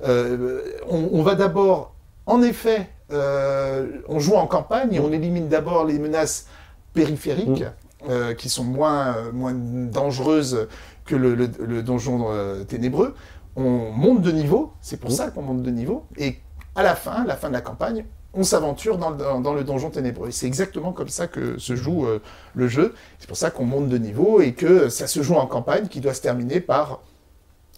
[0.02, 1.94] On, on va d'abord,
[2.26, 6.46] en effet, euh, on joue en campagne et on élimine d'abord les menaces
[6.92, 7.64] périphériques,
[8.10, 10.68] euh, qui sont moins, moins dangereuses
[11.04, 13.14] que le, le- le donjon euh, ténébreux.
[13.56, 15.14] On monte de niveau, c'est pour Mm.
[15.14, 16.36] ça qu'on monte de niveau, et
[16.74, 19.64] à la fin, la fin de la campagne, on s'aventure dans, le- dans- dans le
[19.64, 20.28] donjon ténébreux.
[20.28, 22.20] Et c'est exactement comme ça que se joue euh,
[22.54, 22.92] le jeu.
[23.18, 26.00] C'est pour ça qu'on monte de niveau et que ça se joue en campagne qui
[26.00, 27.00] doit se terminer par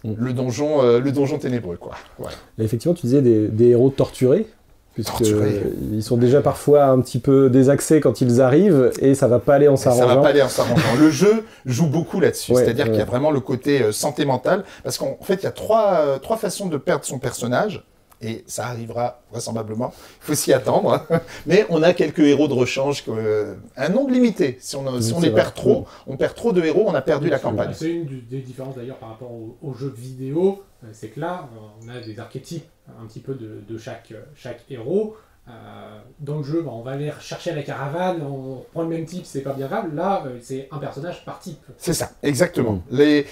[0.03, 0.13] Mm.
[0.17, 1.75] le, donjon, euh, le donjon ténébreux.
[1.75, 1.91] Quoi.
[2.17, 2.35] Voilà.
[2.57, 4.47] Et effectivement, tu disais des, des héros torturés,
[5.03, 5.61] puisque Torturés.
[5.65, 9.39] euh, ils sont déjà parfois un petit peu désaxés quand ils arrivent, et ça va
[9.39, 10.21] pas aller en Ça va s'arrangeant.
[10.21, 10.95] pas aller en s'arrangeant.
[10.99, 12.53] le jeu joue beaucoup là-dessus.
[12.53, 12.91] Ouais, C'est-à-dire ouais.
[12.91, 14.63] qu'il y a vraiment le côté euh, santé mentale.
[14.83, 17.83] Parce qu'en fait, il y a trois, euh, trois façons de perdre son personnage.
[18.21, 19.93] Et ça arrivera vraisemblablement.
[20.21, 21.05] Il faut s'y attendre.
[21.45, 24.57] Mais on a quelques héros de rechange, que- un nombre limité.
[24.59, 25.41] Si on, si les vrai.
[25.41, 27.71] perd trop, on perd trop de héros, on a perdu la campagne.
[27.73, 31.47] C'est une des différences d'ailleurs par rapport aux, aux jeux vidéo, euh, c'est que là,
[31.55, 32.67] euh, on a des archétypes
[33.01, 35.15] un petit peu de, de chaque, euh, chaque héros.
[35.47, 35.51] Euh,
[36.19, 39.25] dans le jeu, bah, on va aller chercher la caravane, on prend le même type,
[39.25, 39.95] c'est pas bien grave.
[39.95, 41.63] Là, euh, c'est un personnage par type.
[41.77, 42.83] C'est ça, exactement.
[42.91, 43.25] Les...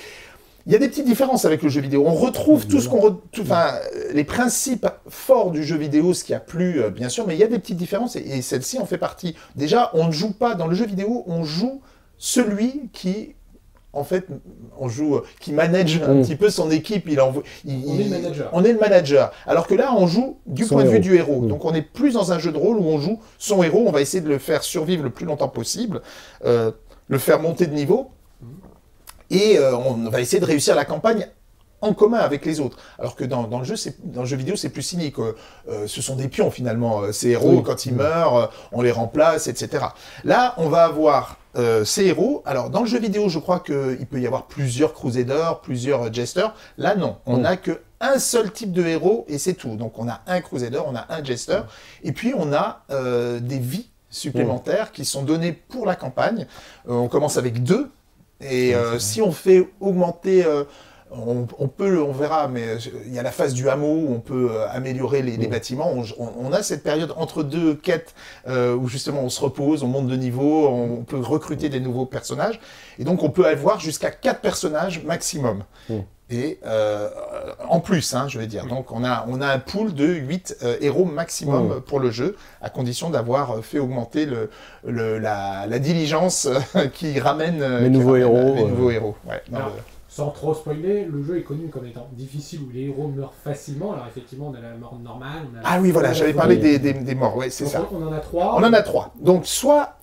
[0.67, 2.03] Il y a des petites différences avec le jeu vidéo.
[2.05, 2.99] On retrouve tout ce qu'on...
[2.99, 3.71] re- Enfin,
[4.13, 7.39] les principes forts du jeu vidéo, ce qui a plu, euh, bien sûr, mais il
[7.39, 9.35] y a des petites différences et, et celle-ci en fait partie.
[9.55, 11.81] Déjà, on ne joue pas dans le jeu vidéo, on joue
[12.17, 13.33] celui qui...
[13.93, 14.27] En fait,
[14.77, 16.21] on joue, euh, qui manage un Mm.
[16.21, 17.05] petit peu son équipe.
[17.07, 18.49] Il envoie, il- On est le manager.
[18.53, 19.31] On est le manager.
[19.47, 21.41] Alors que là, on joue du Son point de vue du héros.
[21.41, 21.47] Mm.
[21.47, 23.85] Donc, on est plus dans un jeu de rôle où on joue son héros.
[23.87, 26.01] On va essayer de le faire survivre le plus longtemps possible,
[26.45, 26.71] euh,
[27.07, 28.11] le faire monter de niveau
[29.29, 31.27] et euh, on va essayer de réussir la campagne
[31.81, 32.77] en commun avec les autres.
[32.97, 35.19] Alors que dans, dans le jeu, c'est dans le jeu vidéo, c'est plus cynique.
[35.19, 35.35] Euh,
[35.69, 37.11] euh, ce sont des pions finalement.
[37.11, 37.63] Ces héros, Oui.
[37.63, 39.85] quand ils meurent, on les remplace, etc.
[40.23, 42.41] Là, on va avoir euh, ces héros.
[42.45, 46.53] Alors dans le jeu vidéo, je crois qu'il peut y avoir plusieurs Crusaders, plusieurs Jesters.
[46.77, 47.17] Là, non.
[47.25, 49.75] On n'a que un seul type de héros et c'est tout.
[49.75, 51.61] Donc on a un Crusader, on a un Jester,
[52.03, 56.47] et puis on a euh, des vies supplémentaires qui sont données pour la campagne.
[56.87, 57.89] On commence avec deux.
[58.41, 60.63] Et euh, si on fait augmenter, euh,
[61.11, 64.13] on, on peut, on verra, mais euh, il y a la phase du hameau où
[64.13, 65.51] on peut euh, améliorer les, les Mm.
[65.51, 65.91] bâtiments.
[65.91, 68.13] On, on- on a cette période entre deux quêtes
[68.47, 72.05] euh, où justement on se repose, on monte de niveau, on peut recruter des nouveaux
[72.05, 72.59] personnages.
[72.99, 75.63] Et donc on peut avoir jusqu'à quatre personnages maximum.
[75.89, 75.99] Mm.
[76.29, 77.09] Et euh,
[77.69, 78.65] en plus, hein, je vais dire.
[78.65, 81.81] Donc on a, on a un pool de 8 héros maximum Mm.
[81.81, 84.49] pour le jeu, à condition d'avoir fait augmenter le,
[84.85, 88.67] le- la, la diligence euh, qui ramène euh, Les nouveaux ramène, héros, euh, Les euh.
[88.67, 89.15] nouveaux héros.
[89.25, 92.71] Ouais, dans Alors, le- Sans trop spoiler, le jeu est connu comme étant difficile où
[92.73, 93.93] les héros meurent facilement.
[93.93, 95.43] Alors effectivement, on a la mort normale.
[95.53, 97.87] On a la- Ah oui, voilà, j'avais parlé des, des- des morts, ouais, c'est ça.
[97.91, 98.55] On en a trois.
[98.57, 99.13] On en a trois.
[99.21, 99.93] Donc, soit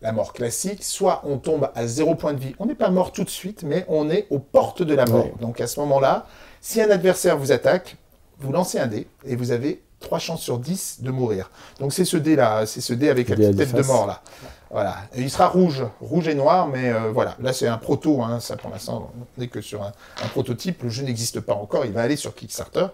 [0.00, 2.54] la mort classique, soit on tombe à zéro point de vie.
[2.58, 5.26] On n'est pas mort tout de suite, mais on est aux portes de la mort.
[5.26, 5.34] Ouais.
[5.40, 6.26] Donc, à ce moment-là,
[6.60, 7.96] si un adversaire vous attaque,
[8.38, 11.50] vous lancez un dé et vous avez trois chances sur 10 de mourir.
[11.80, 14.22] Donc, c'est ce dé-là, c'est ce dé avec la dé petite tête de mort là.
[14.70, 14.96] Voilà.
[15.14, 17.36] Et il sera rouge, rouge et noir, mais euh, voilà.
[17.40, 18.22] Là, c'est un proto.
[18.22, 18.38] Hein.
[18.38, 20.82] Ça, pour l'instant, on n'est que sur un, un prototype.
[20.82, 21.86] Le jeu n'existe pas encore.
[21.86, 22.86] Il va aller sur Kickstarter.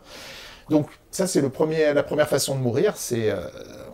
[0.70, 2.94] Donc, ça, c'est le premier, la première façon de mourir.
[2.96, 3.46] C'est, euh,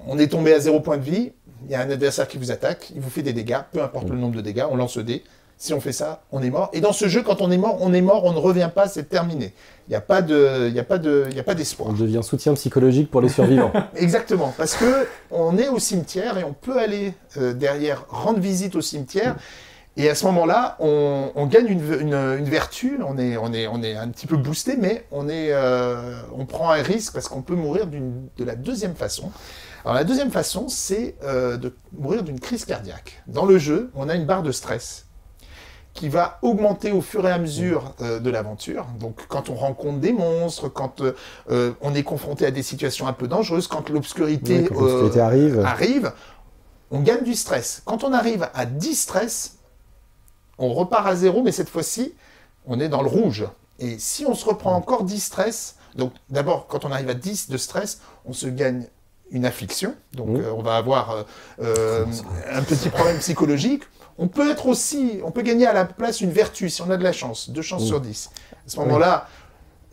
[0.07, 1.33] on est tombé à zéro point de vie.
[1.67, 2.91] Il y a un adversaire qui vous attaque.
[2.95, 4.65] Il vous fait des dégâts, peu importe le nombre de dégâts.
[4.71, 5.23] On lance le dé.
[5.59, 6.71] Si on fait ça, on est mort.
[6.73, 8.25] Et dans ce jeu, quand on est mort, on est mort.
[8.25, 8.89] On ne revient pas.
[8.89, 9.53] C'est terminé.
[9.89, 11.91] Il n'y a pas de, il y a pas de, il y a pas d'espoir.
[11.91, 13.71] On devient soutien psychologique pour les survivants.
[13.97, 18.75] Exactement, parce que on est au cimetière et on peut aller euh, derrière rendre visite
[18.75, 19.37] au cimetière.
[19.99, 22.99] Et à ce moment-là, on, on gagne une, une- une vertu.
[23.07, 26.47] On est, on, est, on est un petit peu boosté, mais on, est, euh, on
[26.47, 29.31] prend un risque parce qu'on peut mourir de la deuxième façon.
[29.85, 33.23] Alors la deuxième façon, c'est euh, de mourir d'une crise cardiaque.
[33.27, 35.07] Dans le jeu, on a une barre de stress
[35.95, 38.87] qui va augmenter au fur et à mesure euh, de l'aventure.
[38.99, 43.13] Donc quand on rencontre des monstres, quand euh, on est confronté à des situations un
[43.13, 44.69] peu dangereuses, quand l'obscurité
[45.19, 45.61] arrive.
[45.61, 46.13] arrive,
[46.91, 47.83] on gagne du stress.
[47.85, 49.59] Quand on arrive à 10 stress,
[50.59, 52.15] on repart à zéro, mais cette fois-ci,
[52.67, 53.47] on est dans le rouge.
[53.79, 57.49] Et si on se reprend encore 10 stress, donc d'abord, quand on arrive à 10
[57.49, 58.87] de stress, on se gagne
[59.31, 59.95] une affliction.
[60.15, 60.37] Donc Mmh.
[60.41, 61.23] euh, on va avoir euh,
[61.63, 62.05] euh,
[62.53, 63.83] un petit problème psychologique.
[64.19, 66.97] On peut être aussi, on peut gagner à la place une vertu si on a
[66.97, 67.87] de la chance, deux chances Mmh.
[67.87, 68.31] sur 10.
[68.53, 69.29] À ce moment-là,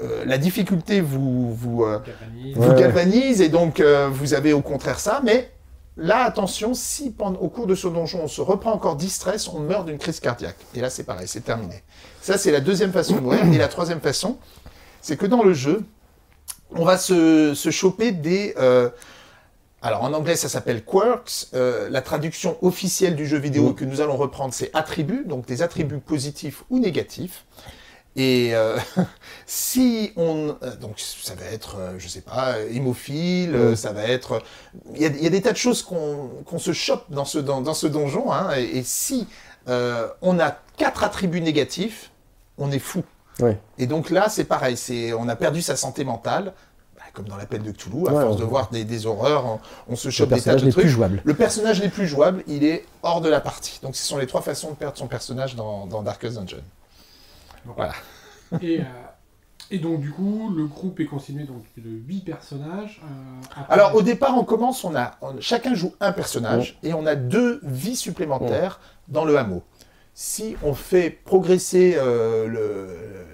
[0.02, 2.56] euh, la difficulté vous, vous, euh, Galvanise.
[2.58, 2.80] vous Ouais.
[2.82, 5.22] galvanise et donc euh, vous avez au contraire ça.
[5.24, 5.52] Mais
[5.96, 9.48] là, attention, si pendant, au cours de ce donjon on se reprend encore 10 stress,
[9.48, 10.58] on meurt d'une crise cardiaque.
[10.76, 11.84] Et là, c'est pareil, c'est terminé.
[12.22, 13.44] Ça, c'est la deuxième façon de mourir.
[13.52, 14.38] Et la troisième façon,
[15.02, 15.84] c'est que dans le jeu,
[16.76, 18.54] on va se, se choper des.
[18.60, 18.90] euh,
[19.82, 21.48] alors en anglais, ça s'appelle quirks.
[21.54, 25.62] Euh, la traduction officielle du jeu vidéo que nous allons reprendre, c'est attributs, donc des
[25.62, 27.46] attributs positifs ou négatifs.
[28.16, 28.78] Et euh,
[29.46, 34.42] si on, euh, donc ça va être, je sais pas, hémophile, ça va être,
[34.96, 37.38] il y a, il y a des tas de choses qu'on se chope dans ce
[37.38, 38.32] dans, dans ce donjon.
[38.32, 39.28] Hein, et, et si
[39.70, 42.12] euh, on a quatre attributs négatifs,
[42.58, 43.04] on est fou.
[43.78, 46.54] Et donc là, c'est pareil, c'est on a perdu sa santé mentale,
[47.18, 49.96] comme dans l'appel de Cthulhu, à Ouais, force de voir des, des horreurs, on, on
[49.96, 50.74] se chope des tas de trucs.
[50.76, 51.22] plus jouable.
[51.26, 53.80] Le personnage n'est plus jouable, il est hors de la partie.
[53.82, 56.62] Donc ce sont les trois façons de perdre son personnage dans, dans Darkest Dungeon.
[57.66, 57.94] Voilà.
[58.62, 58.84] Et, euh,
[59.70, 63.02] et donc, du coup, le groupe est constitué donc, de 8 personnages.
[63.04, 67.06] euh, Alors au départ, on commence, on a, on- chacun joue un personnage et on
[67.06, 69.64] a deux vies supplémentaires dans le hameau.
[70.14, 73.27] Si on fait progresser euh, le,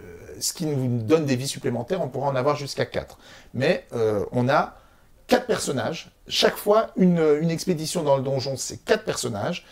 [0.43, 3.17] ce qui nous donne des vies supplémentaires, on pourra en avoir jusqu'à 4.
[3.53, 4.75] Mais euh, on a
[5.27, 6.12] quatre personnages.
[6.27, 9.65] Chaque fois, une, une expédition dans le donjon, c'est quatre personnages.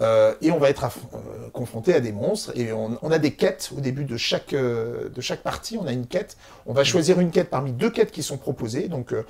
[0.00, 2.52] Euh, et on va être euh, confronté à des monstres.
[2.54, 5.76] Et on, on a des quêtes au début de chaque, euh, de chaque partie.
[5.80, 6.36] On a une quête.
[6.66, 8.88] On va choisir une quête parmi deux quêtes qui sont proposées.
[8.88, 9.22] Donc, euh,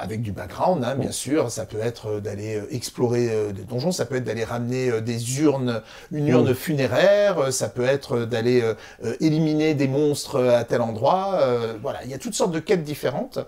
[0.00, 1.50] avec du background, hein, bien sûr.
[1.50, 3.92] Ça peut être d'aller explorer des donjons.
[3.92, 7.52] Ça peut être d'aller ramener des urnes, une urne funéraire.
[7.52, 8.62] Ça peut être d'aller
[9.20, 11.40] éliminer des monstres à tel endroit.
[11.82, 13.38] voilà, il y a toutes sortes de quêtes différentes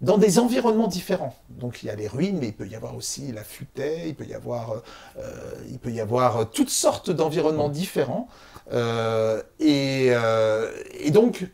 [0.00, 1.34] dans des environnements différents.
[1.50, 4.14] Donc il y a les ruines, mais il peut y avoir aussi la futaie, il
[4.14, 4.82] peut y avoir,
[5.18, 8.28] euh, il peut y avoir euh, toutes sortes d'environnements différents.
[8.72, 10.10] Euh, et
[11.10, 11.46] donc,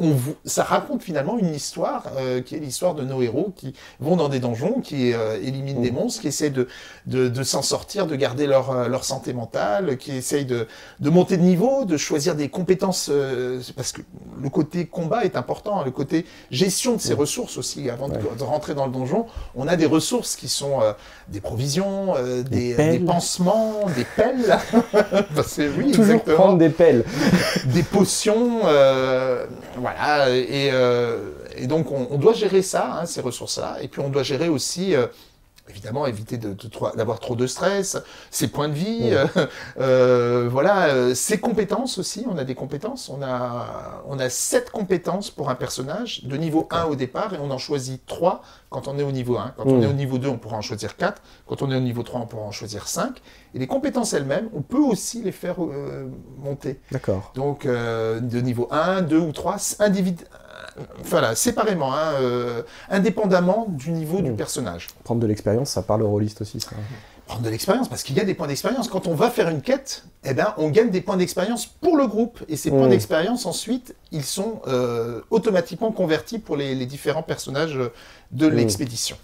[0.00, 3.74] on vous- ça raconte finalement une histoire euh, qui est l'histoire de nos héros qui
[4.00, 6.66] vont dans des donjons, qui euh, éliminent des monstres, qui essaient de,
[7.06, 10.66] de, de s'en sortir, de garder leur, euh, leur santé mentale, qui essayent de,
[11.00, 14.00] de monter de niveau, de choisir des compétences, euh, parce que
[14.42, 17.90] le côté combat est important, hein, le côté gestion de ses ressources aussi.
[17.90, 20.78] Avant de, de rentrer dans le donjon, on a des ressources qui sont
[21.28, 22.14] des provisions,
[22.48, 22.74] des,
[23.06, 24.58] pansements, des pelles.
[25.46, 27.04] C'est- oui, Toujours exactement prendre des pelles.
[27.66, 29.46] des potions, euh,
[29.96, 34.08] voilà, et, euh, donc on, on doit gérer ça, hein, ces ressources-là, et puis on
[34.08, 35.06] doit gérer aussi, euh,
[35.70, 37.96] évidemment, éviter de- de trop- d'avoir trop de stress,
[38.30, 39.12] ses points de vie,
[39.78, 44.70] euh, voilà, euh, ses compétences aussi, on a des compétences, on a, on a sept
[44.70, 48.88] compétences pour un personnage, de niveau 1 au départ, et on en choisit 3 quand
[48.88, 49.54] on est au niveau 1.
[49.56, 51.80] Quand on est au niveau 2, on pourra en choisir 4, quand on est au
[51.80, 53.20] niveau 3, on pourra en choisir 5,
[53.54, 56.80] et les compétences elles-mêmes, on peut aussi les faire euh, monter.
[56.92, 57.32] D'accord.
[57.34, 60.20] Donc euh, de niveau 1, 2 ou 3, individ...
[61.04, 64.88] voilà, séparément, hein, euh, indépendamment du niveau du personnage.
[65.04, 66.70] Prendre de l'expérience, ça parle au rôliste aussi, ça.
[67.26, 68.88] Prendre de l'expérience, parce qu'il y a des points d'expérience.
[68.88, 72.08] Quand on va faire une quête, eh ben, on gagne des points d'expérience pour le
[72.08, 72.40] groupe.
[72.48, 72.90] Et ces points Mm.
[72.90, 77.78] d'expérience, ensuite, ils sont euh, automatiquement convertis pour les, les différents personnages
[78.32, 78.54] de Mm.
[78.54, 79.16] l'expédition.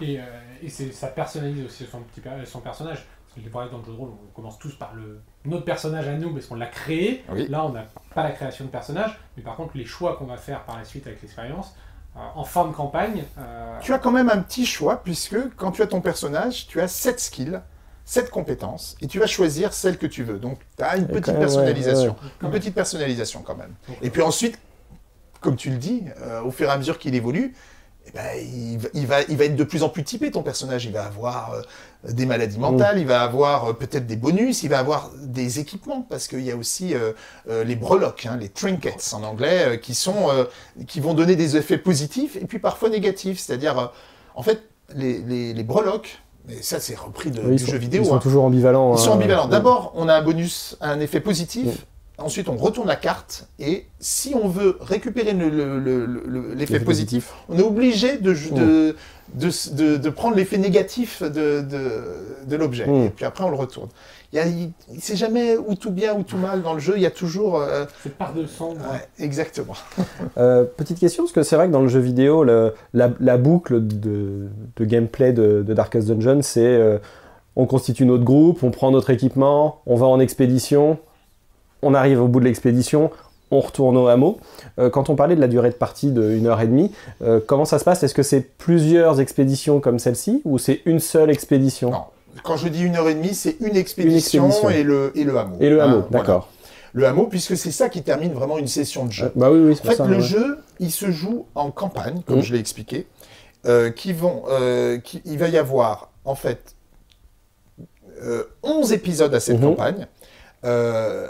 [0.00, 0.22] Et, euh,
[0.62, 3.04] et ça personnalise aussi son, petit per- son personnage.
[3.34, 6.08] Parce que pareil, dans le jeu de rôle, on commence tous par le, notre personnage
[6.08, 7.24] à nous parce qu'on l'a créé.
[7.30, 7.46] Oui.
[7.48, 10.36] Là, on n'a pas la création de personnage, mais par contre, les choix qu'on va
[10.36, 11.74] faire par la suite avec l'expérience,
[12.16, 15.70] euh, en fin de campagne, euh, Tu as quand même un petit choix, puisque quand
[15.70, 17.60] tu as ton personnage, tu as 7 skills,
[18.04, 20.40] 7 compétences, et tu vas choisir celle que tu veux.
[20.40, 22.16] Donc, tu as une petite même, ouais, personnalisation.
[22.20, 22.46] ouais.
[22.48, 23.72] Une petite personnalisation quand même.
[23.86, 24.58] Donc, Et puis ensuite,
[25.40, 27.54] comme tu le dis, euh, au fur et à mesure qu'il évolue,
[28.06, 30.42] eh ben, il, va- il, va, il va être de plus en plus typé ton
[30.42, 30.84] personnage.
[30.84, 31.62] Il va avoir euh,
[32.10, 36.06] des maladies mentales, il va avoir euh, peut-être des bonus, il va avoir des équipements,
[36.08, 37.12] parce qu'il y a aussi euh,
[37.64, 40.28] les breloques, hein, les trinkets en anglais, qui, sont,
[40.86, 43.38] qui vont donner des effets positifs et puis parfois négatifs.
[43.38, 43.92] C'est-à-dire,
[44.34, 44.62] en fait,
[44.94, 48.06] les, les, les breloques, et ça c'est repris de, Oui, du sont, jeu vidéo, ils
[48.06, 48.94] sont hein, toujours ambivalents.
[48.94, 49.14] ils sont hein.
[49.14, 49.44] ambivalents.
[49.44, 49.50] Ouais.
[49.50, 51.66] D'abord, on a un bonus, un effet positif.
[51.66, 51.84] Mm.
[52.20, 53.48] Ensuite, on retourne la carte.
[53.58, 58.32] Et si on veut récupérer le- le- le- le- l'effet positif, on est obligé de,
[58.54, 58.96] de,
[59.34, 62.84] de, de- de prendre l'effet négatif de, de, de l'objet.
[63.06, 63.88] Et puis après, on le retourne.
[64.32, 64.38] Il
[64.92, 66.92] il- c'est jamais ou tout bien ou tout mal dans le jeu.
[66.96, 67.56] Il y a toujours.
[67.60, 68.74] euh, cette part de sang.
[68.74, 69.74] ouais, exactement.
[70.38, 73.36] Euh, petite question, parce que c'est vrai que dans le jeu vidéo, le- la, la
[73.38, 76.98] boucle de, de gameplay de, de Darkest Dungeon, c'est euh,
[77.56, 80.98] on constitue notre groupe, on prend notre équipement, on va en expédition,
[81.82, 83.10] on arrive au bout de l'expédition,
[83.50, 84.38] on retourne au hameau.
[84.78, 87.40] Euh, quand on parlait de la durée de partie de 1 heure et demie, euh,
[87.44, 88.02] comment ça se passe?
[88.02, 91.90] Est-ce que c'est plusieurs expéditions comme celle-ci ou c'est une seule expédition?
[91.90, 92.04] Non.
[92.44, 94.70] Quand je dis une heure et demie, c'est une expédition, expédition.
[94.70, 95.56] Et, le, et le hameau.
[95.60, 96.24] Et le Hein, hameau, voilà.
[96.24, 96.48] d'accord.
[96.92, 99.26] Le hameau, puisque c'est ça qui termine vraiment une session de jeu.
[99.26, 100.06] Euh, Bah oui, En fait, ça.
[100.06, 100.22] le ouais.
[100.22, 102.42] jeu, il se joue en campagne, comme Mm.
[102.42, 103.06] je l'ai expliqué,
[103.66, 104.44] euh, qui vont,
[105.04, 106.74] qui- il va y avoir en fait
[108.22, 109.70] euh, 11 épisodes à cette Mhm.
[109.70, 110.06] campagne.
[110.64, 111.26] Euh,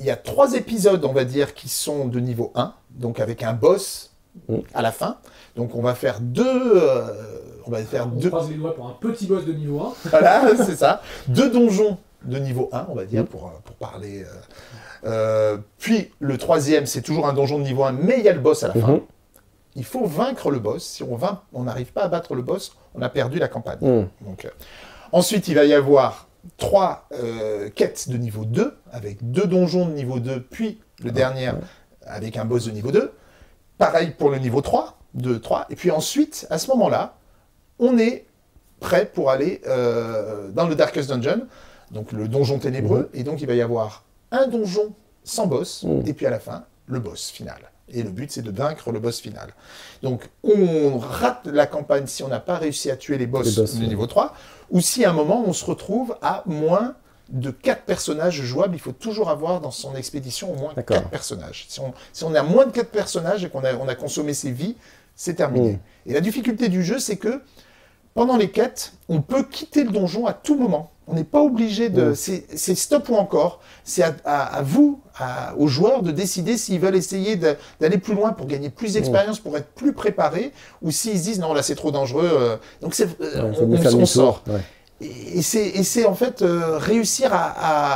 [0.00, 3.42] il y a trois épisodes, on va dire, qui sont de niveau 1, donc avec
[3.44, 4.08] un boss
[4.48, 4.58] Mm.
[4.74, 5.16] à la fin.
[5.56, 7.06] Donc on va faire deux, euh,
[7.66, 9.92] on va faire On deux, croise les doigts pour un petit boss de niveau 1.
[10.10, 11.02] voilà, c'est ça.
[11.28, 13.26] Deux donjons de niveau 1, on va dire, Mm.
[13.26, 14.22] pour, euh, pour parler.
[14.22, 14.26] euh,
[15.04, 18.32] euh, puis le troisième, c'est toujours un donjon de niveau 1, mais il y a
[18.32, 18.92] le boss à la fin.
[18.92, 19.00] Mhm.
[19.76, 20.84] Il faut vaincre le boss.
[20.84, 23.78] Si on vainc- on n'arrive pas à battre le boss, on a perdu la campagne.
[23.80, 24.08] Mhm.
[24.26, 24.50] Donc, euh,
[25.12, 29.92] ensuite, il va y avoir trois euh, quêtes de niveau 2, avec deux donjons de
[29.92, 31.52] niveau 2, puis le dernier
[32.06, 33.12] avec un boss de niveau 2.
[33.78, 35.66] Pareil pour le niveau 3, 2, 3.
[35.70, 37.14] Et puis ensuite, à ce moment-là,
[37.78, 38.26] on est
[38.78, 41.46] prêt pour aller euh, dans le Darkest Dungeon,
[41.90, 43.10] donc le donjon ténébreux.
[43.14, 44.92] Et donc, il va y avoir un donjon
[45.24, 46.06] sans boss, Mhm.
[46.06, 47.69] et puis à la fin, le boss final.
[47.92, 49.50] Et le but, c'est de vaincre le boss final.
[50.02, 53.62] Donc, on rate la campagne si on n'a pas réussi à tuer les boss, Les
[53.62, 54.34] boss, du niveau 3,
[54.70, 56.94] ou si à un moment, on se retrouve à moins
[57.28, 58.74] de 4 personnages jouables.
[58.74, 60.96] Il faut toujours avoir dans son expédition au moins D'accord.
[60.96, 61.66] 4 personnages.
[61.68, 64.34] Si on, si on a moins de 4 personnages et qu'on a, on a consommé
[64.34, 64.76] ses vies,
[65.14, 65.72] c'est terminé.
[65.72, 65.78] Mm.
[66.06, 67.42] Et la difficulté du jeu, c'est que
[68.14, 70.90] pendant les quêtes, on peut quitter le donjon à tout moment.
[71.06, 72.14] On n'est pas obligé de.
[72.14, 73.60] C'est stop ou encore.
[73.82, 77.34] C'est à, à- à vous, à- aux joueurs, de décider s'ils veulent essayer
[77.80, 80.52] d'aller plus loin pour gagner plus d'expérience, pour être plus préparés,
[80.82, 82.30] ou s'ils se disent non, là c'est trop dangereux.
[82.32, 82.56] euh.
[82.80, 84.44] Donc c'est, euh, Ouais, on, on- sort.
[84.46, 84.60] Ouais.
[85.02, 87.38] Et c'est et c'est en fait euh, réussir à,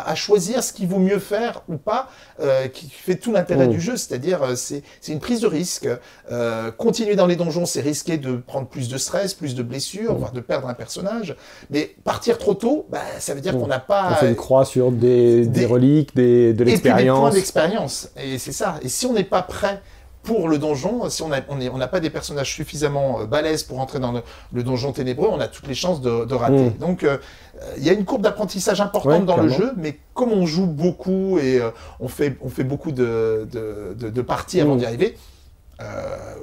[0.00, 2.08] à- à choisir ce qu'il vaut mieux faire ou pas
[2.40, 3.70] euh, qui fait tout l'intérêt Mm.
[3.72, 3.96] du jeu.
[3.98, 5.86] C'est-à-dire euh, c'est c'est une prise de risque.
[6.32, 10.14] Euh, continuer dans les donjons, c'est risquer de prendre plus de stress, plus de blessures,
[10.14, 10.18] Mm.
[10.18, 11.36] voire de perdre un personnage.
[11.70, 13.60] Mais partir trop tôt, bah, ça veut dire Mm.
[13.60, 16.64] qu'on n'a pas On fait une croix sur des, des des- reliques, des, de et
[16.64, 17.34] puis des points l'expérience.
[17.34, 18.08] d'expérience.
[18.16, 18.76] Et c'est ça.
[18.82, 19.82] Et si on n'est pas prêt
[20.24, 23.78] pour le donjon, si on n'a on on pas des personnages suffisamment euh, balèzes pour
[23.78, 24.22] entrer dans le,
[24.52, 26.70] le donjon ténébreux, on a toutes les chances de, de rater.
[26.70, 26.78] Mm.
[26.80, 27.18] Donc euh,
[27.62, 30.46] euh, il y a une courbe d'apprentissage importante Ouais, dans le jeu, mais comme on
[30.46, 31.70] joue beaucoup et euh,
[32.00, 34.78] on, fait, on fait beaucoup de, de, de- de parties avant Mm.
[34.78, 35.16] d'y arriver,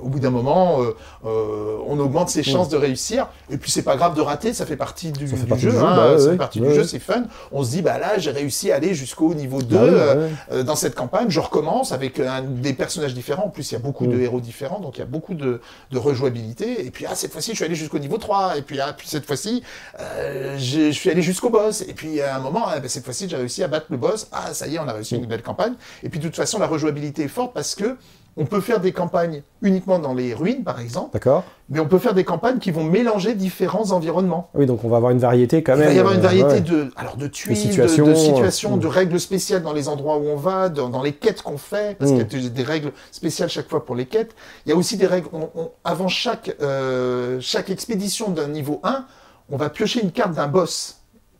[0.01, 3.27] au bout d'un moment, euh, euh, on augmente ses chances de réussir.
[3.49, 5.27] Et puis c'est pas grave de rater, ça fait partie du, Mm.
[5.27, 5.77] Ça fait du partie jeu.
[5.77, 6.37] hein, bah ouais, ça fait ouais.
[6.37, 7.23] partie Ouais, du jeu, c'est fun.
[7.51, 9.75] On se dit, bah là, j'ai réussi à aller jusqu'au niveau 2.
[9.75, 13.45] Bah euh, euh, dans cette campagne, je recommence avec un, des personnages différents.
[13.45, 14.21] En plus, il y a beaucoup de Mm.
[14.21, 15.61] héros différents, donc il y a beaucoup de,
[15.91, 16.85] de rejouabilité.
[16.85, 18.57] Et puis, ah, cette fois-ci, je suis allé jusqu'au niveau 3.
[18.57, 19.61] Et puis, ah, puis cette fois-ci,
[19.99, 21.81] euh, je, suis allé jusqu'au boss.
[21.81, 24.27] Et puis, à un moment, ah, ben, cette fois-ci, j'ai réussi à battre le boss.
[24.31, 25.73] Ah, ça y est, on a réussi une belle campagne.
[26.03, 27.95] Et puis, de toute façon, la rejouabilité est forte parce que
[28.37, 31.99] on peut faire des campagnes uniquement dans les ruines, par exemple, D'accord mais on peut
[31.99, 34.49] faire des campagnes qui vont mélanger différents environnements.
[34.55, 35.87] Oui, donc on va avoir une variété quand Il même.
[35.89, 36.61] va y avoir une euh, variété ouais.
[36.61, 40.17] de, alors de tuiles, de- situations, de, situations, euh, de règles spéciales dans les endroits
[40.17, 42.27] où on va, dans, dans les quêtes qu'on fait, parce Mm.
[42.27, 44.35] qu'il y a des- règles spéciales chaque fois pour les quêtes.
[44.65, 48.81] Il y a aussi des règles, on- on- avant chaque, euh, chaque expédition d'un niveau
[48.83, 49.05] 1,
[49.49, 50.97] on va piocher une carte d'un boss.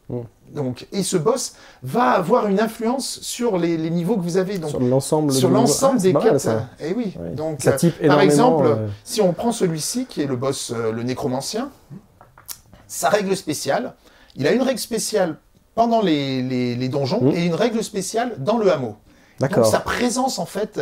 [0.10, 0.20] Mm.
[0.54, 4.58] Donc, et ce boss va avoir une influence sur les, les niveaux que vous avez.
[4.58, 6.50] Donc, Sur l'ensemble sur l'ensemble Ah, des quêtes.
[6.82, 7.14] Et oui.
[7.20, 7.30] Ouais.
[7.32, 10.72] Donc, Ça euh, type par exemple, euh, si on prend celui-ci, qui est le boss,
[10.76, 11.70] euh, le nécromancien,
[12.88, 13.94] sa règle spéciale,
[14.36, 15.38] il a une règle spéciale
[15.76, 17.32] pendant les, les- les donjons Mm.
[17.36, 18.96] et une règle spéciale dans le hameau.
[19.40, 19.66] Donc D'accord.
[19.66, 20.80] sa présence, en fait,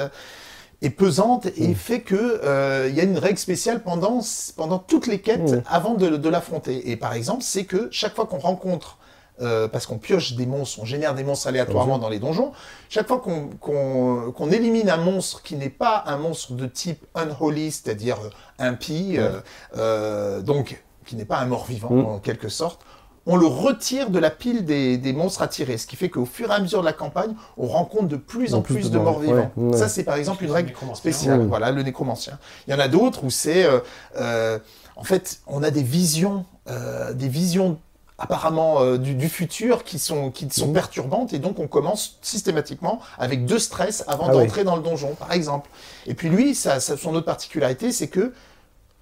[0.82, 1.76] est pesante et Mm.
[1.76, 4.22] fait que euh, il y a une règle spéciale pendant,
[4.58, 5.62] pendant toutes les quêtes Mm.
[5.68, 6.90] avant de, de l'affronter.
[6.90, 8.98] Et par exemple, c'est que chaque fois qu'on rencontre
[9.42, 12.52] euh, parce qu'on pioche des monstres, on génère des monstres aléatoirement dans les donjons.
[12.90, 18.18] Chaque fois qu'on élimine un monstre qui n'est pas un monstre de type unholy, c'est-à-dire
[18.24, 18.30] euh,
[18.60, 19.40] impie, euh,
[19.78, 22.06] euh, donc qui n'est pas un mort-vivant Mm.
[22.06, 22.82] en quelque sorte,
[23.26, 25.78] on le retire de la pile des, des monstres à tirer.
[25.78, 28.54] Ce qui fait qu'au fur et à mesure de la campagne, on rencontre de plus
[28.54, 29.52] en En plus plus de morts, morts-vivants.
[29.56, 29.78] ouais, ouais.
[29.78, 31.46] Ça, c'est par exemple une Le règle spéciale.
[31.48, 32.40] Voilà, le nécromancien.
[32.68, 33.66] Il y en a d'autres où c'est...
[33.66, 33.80] euh,
[34.18, 34.58] euh,
[34.96, 37.80] en fait, on a des visions, euh, des visions
[38.20, 43.00] apparemment euh, du, du futur qui sont, qui sont perturbantes et donc on commence systématiquement
[43.18, 44.44] avec deux stress avant Ah oui.
[44.44, 45.70] d'entrer dans le donjon, par exemple.
[46.06, 48.34] Et puis lui, ça, ça- son autre particularité, c'est que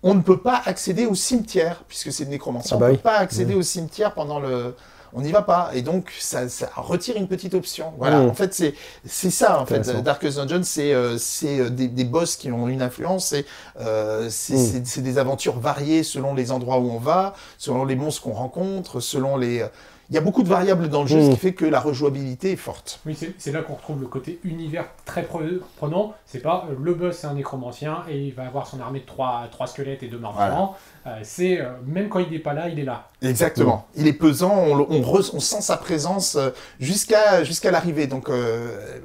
[0.04, 2.78] on ne peut pas accéder au cimetière, puisque c'est le nécromancien.
[2.78, 2.98] Ah bah on ne oui.
[2.98, 4.76] peut pas accéder au cimetière pendant le...
[5.14, 5.72] On n'y va pas.
[5.74, 7.94] Et donc, ça, ça retire une petite option.
[7.98, 8.20] Voilà.
[8.20, 8.30] Mhm.
[8.30, 8.74] En fait, c'est
[9.06, 9.84] c'est ça, en fait.
[10.04, 13.28] Darkest Dungeon, c'est euh, c'est, euh, des, des boss qui ont une influence.
[13.28, 13.46] C'est
[13.80, 14.58] euh, c'est Mm.
[14.58, 18.34] c'est- c'est des aventures variées selon les endroits où on va, selon les monstres qu'on
[18.34, 19.66] rencontre, selon les...
[20.10, 21.26] Il y a beaucoup de variables dans le jeu, Mm.
[21.26, 23.00] ce qui fait que la rejouabilité est forte.
[23.06, 26.14] Oui, c'est là qu'on retrouve le côté univers très pre- prenant.
[26.26, 29.06] C'est pas euh, le boss, c'est un nécromancien et il va avoir son armée de
[29.06, 30.52] trois, trois squelettes et deux morts Voilà.
[30.52, 30.76] vivants.
[31.08, 33.10] Euh, c'est euh, même quand il n'est pas là, il est là.
[33.22, 33.86] Exactement.
[33.96, 36.38] Il est pesant, on, le- on, re- on sent sa présence
[36.80, 38.08] jusqu'à jusqu'à l'arrivée.
[38.08, 39.00] Donc, euh,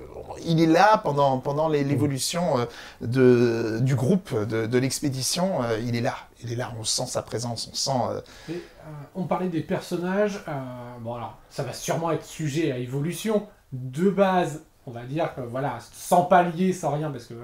[0.45, 2.65] il est là pendant, pendant l'évolution euh,
[3.01, 5.63] de, du groupe, de, de l'expédition.
[5.63, 6.15] euh, il est là.
[6.45, 7.91] Il est là, on sent sa présence, on sent...
[8.11, 10.41] euh, Et, euh, on parlait des personnages.
[10.49, 10.53] euh,
[11.01, 13.47] bon, alors, ça va sûrement être sujet à évolution.
[13.73, 17.35] De base, on va dire que voilà, sans palier, sans rien, parce que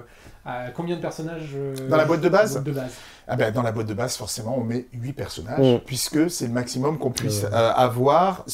[0.47, 2.93] euh, combien de personnages euh, Dans la boîte de base boîte de base.
[3.28, 5.78] Ah ben, dans la boîte de base, forcément, on met 8 personnages, Mm.
[5.86, 8.45] puisque c'est le maximum qu'on puisse euh, avoir.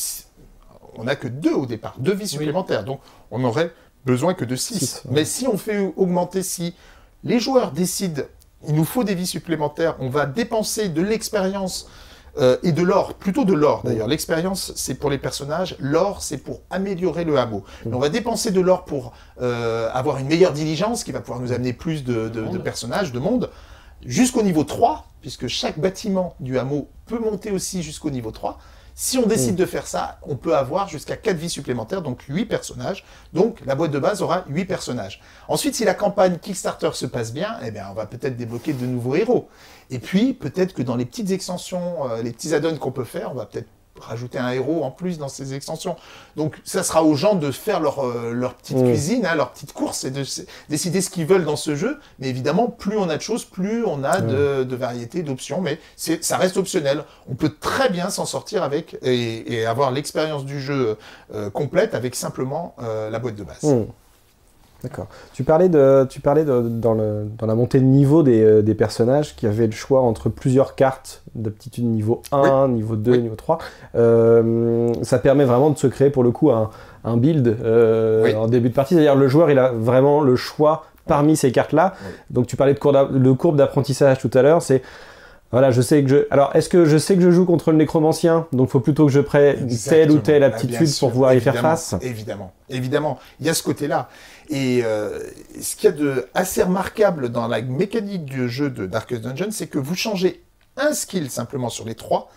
[0.97, 2.85] On n'a que deux au départ, deux vies supplémentaires.
[2.85, 3.01] Donc,
[3.33, 3.73] on n'aurait
[4.05, 4.79] besoin que de 6.
[4.79, 5.11] Six, ouais.
[5.15, 6.75] Mais si on fait augmenter, si
[7.23, 8.23] les joueurs décident,
[8.67, 11.89] il nous faut des vies supplémentaires, on va dépenser de l'expérience
[12.39, 14.09] euh, et de l'or, plutôt de l'or d'ailleurs.
[14.09, 17.63] L'expérience, c'est pour les personnages, l'or, c'est pour améliorer le hameau.
[17.87, 21.41] Mais on va dépenser de l'or pour euh, avoir une meilleure diligence qui va pouvoir
[21.41, 23.51] nous amener plus de, de- personnages, de monde,
[24.05, 28.59] jusqu'au niveau 3, puisque chaque bâtiment du hameau peut monter aussi jusqu'au niveau 3.
[28.97, 32.47] Si on décide de faire ça, on peut avoir jusqu'à 4 vies supplémentaires, donc 8
[32.47, 33.05] personnages.
[33.33, 35.21] Donc la boîte de base aura 8 personnages.
[35.49, 38.87] Ensuite, si la campagne Kickstarter se passe bien, eh bien, on va peut-être débloquer de
[38.87, 39.49] nouveaux héros.
[39.91, 43.33] Et puis, peut-être que dans les petites extensions, euh, les petits add-ons qu'on peut faire,
[43.33, 43.69] on va peut-être
[44.01, 45.97] rajouter un héros en plus dans ces extensions.
[46.37, 48.85] Donc ça sera aux gens de faire leur, euh, leur petite Mm.
[48.87, 50.25] cuisine, hein, leur petite course et de
[50.69, 51.99] décider ce qu'ils veulent dans ce jeu.
[52.19, 55.61] Mais évidemment, plus on a de choses, plus on a de, de variétés, d'options.
[55.61, 57.05] Mais ça reste optionnel.
[57.31, 60.97] On peut très bien s'en sortir avec et, et avoir l'expérience du jeu
[61.33, 63.63] euh, complète avec simplement euh, la boîte de base.
[63.63, 63.85] Hmm.
[64.85, 65.07] D'accord.
[65.33, 68.63] Tu parlais, de, tu parlais de- dans, le- dans la montée de niveau des, euh,
[68.63, 73.19] des personnages qui avaient le choix entre plusieurs cartes d'aptitude niveau 1, niveau 2, Oui.
[73.23, 73.59] niveau 3.
[73.97, 76.71] Euh, ça permet vraiment de se créer pour le coup un,
[77.05, 78.35] un build euh, Oui.
[78.35, 78.95] en début de partie.
[78.95, 81.95] C'est-à-dire le joueur il a vraiment le choix parmi ces cartes-là.
[82.31, 84.63] Donc tu parlais de courbe de courbe d'apprentissage tout à l'heure.
[84.63, 84.83] C'est
[85.53, 86.17] voilà, je sais que je.
[86.33, 88.47] Alors, est-ce que je sais que je joue contre le nécromancien?
[88.53, 91.41] Donc, faut plutôt que je prenne telle ou telle Ah, aptitude sûr, pour pouvoir y
[91.41, 93.21] faire face Évidemment, évidemment.
[93.39, 94.09] Il y a ce côté-là.
[94.51, 95.21] Et euh,
[95.61, 99.51] ce qu'il y a de assez remarquable dans la mécanique du jeu de Darkest Dungeon,
[99.51, 100.43] c'est que vous changez
[100.77, 102.31] un skill simplement sur les trois,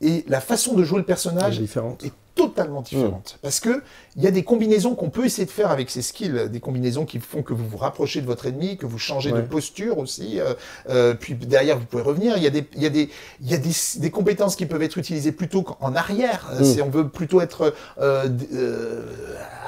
[0.00, 2.04] et la façon de jouer le personnage différente.
[2.04, 3.38] est totalement différente.
[3.42, 3.82] Parce que
[4.16, 7.04] il y a des combinaisons qu'on peut essayer de faire avec ces skills, des combinaisons
[7.04, 10.40] qui font que vous vous rapprochez de votre ennemi, que vous changez de posture aussi,
[10.40, 10.54] euh,
[10.88, 12.36] euh, puis derrière vous pouvez revenir.
[12.38, 13.10] Il y a des, il y a des,
[13.42, 16.48] il y a des, des compétences qui peuvent être utilisées plutôt qu'en arrière.
[16.52, 16.64] Euh, Mm.
[16.64, 19.04] Si on veut plutôt être euh, euh,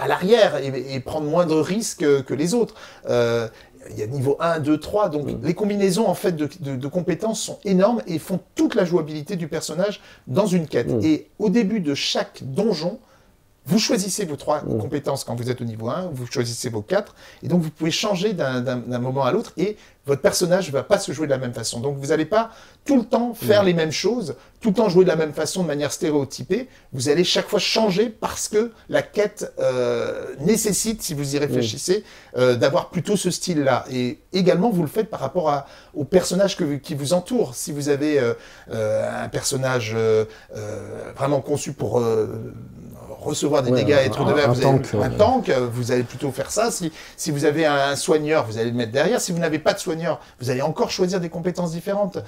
[0.00, 2.74] à l'arrière et, et prendre moins de risques que, que les autres.
[3.90, 5.40] Il y a niveau 1, 2, 3, donc Mm.
[5.44, 9.36] les combinaisons en fait de, de- de compétences sont énormes et font toute la jouabilité
[9.36, 10.88] du personnage dans une quête.
[10.92, 11.00] Mm.
[11.04, 12.98] Et au début de chaque donjon,
[13.66, 14.78] vous choisissez vos trois Mm.
[14.78, 17.90] compétences quand vous êtes au niveau 1, vous choisissez vos quatre, et donc vous pouvez
[17.92, 18.60] changer d'un-
[18.98, 21.78] moment à l'autre, et votre personnage ne va pas se jouer de la même façon.
[21.78, 22.50] Donc vous n'allez pas
[22.84, 25.62] tout le temps faire les mêmes choses, tout le temps jouer de la même façon,
[25.62, 26.68] de manière stéréotypée.
[26.92, 32.02] Vous allez chaque fois changer parce que la quête euh, nécessite, si vous y réfléchissez,
[32.36, 33.84] euh, d'avoir plutôt ce style-là.
[33.92, 37.54] Et également, vous le faites par rapport à, aux personnages que, qui vous entourent.
[37.54, 38.34] Si vous avez euh,
[38.72, 40.24] euh, un personnage euh,
[40.56, 42.26] euh, vraiment conçu pour euh,
[43.24, 46.02] recevoir des Ouais, dégâts, un- être de un vous avez- tank, un tank, vous allez
[46.02, 46.70] plutôt faire ça.
[46.70, 49.20] Si, si vous avez un soigneur, vous allez le mettre derrière.
[49.20, 52.18] Si vous n'avez pas de soigneur, vous allez encore choisir des compétences différentes.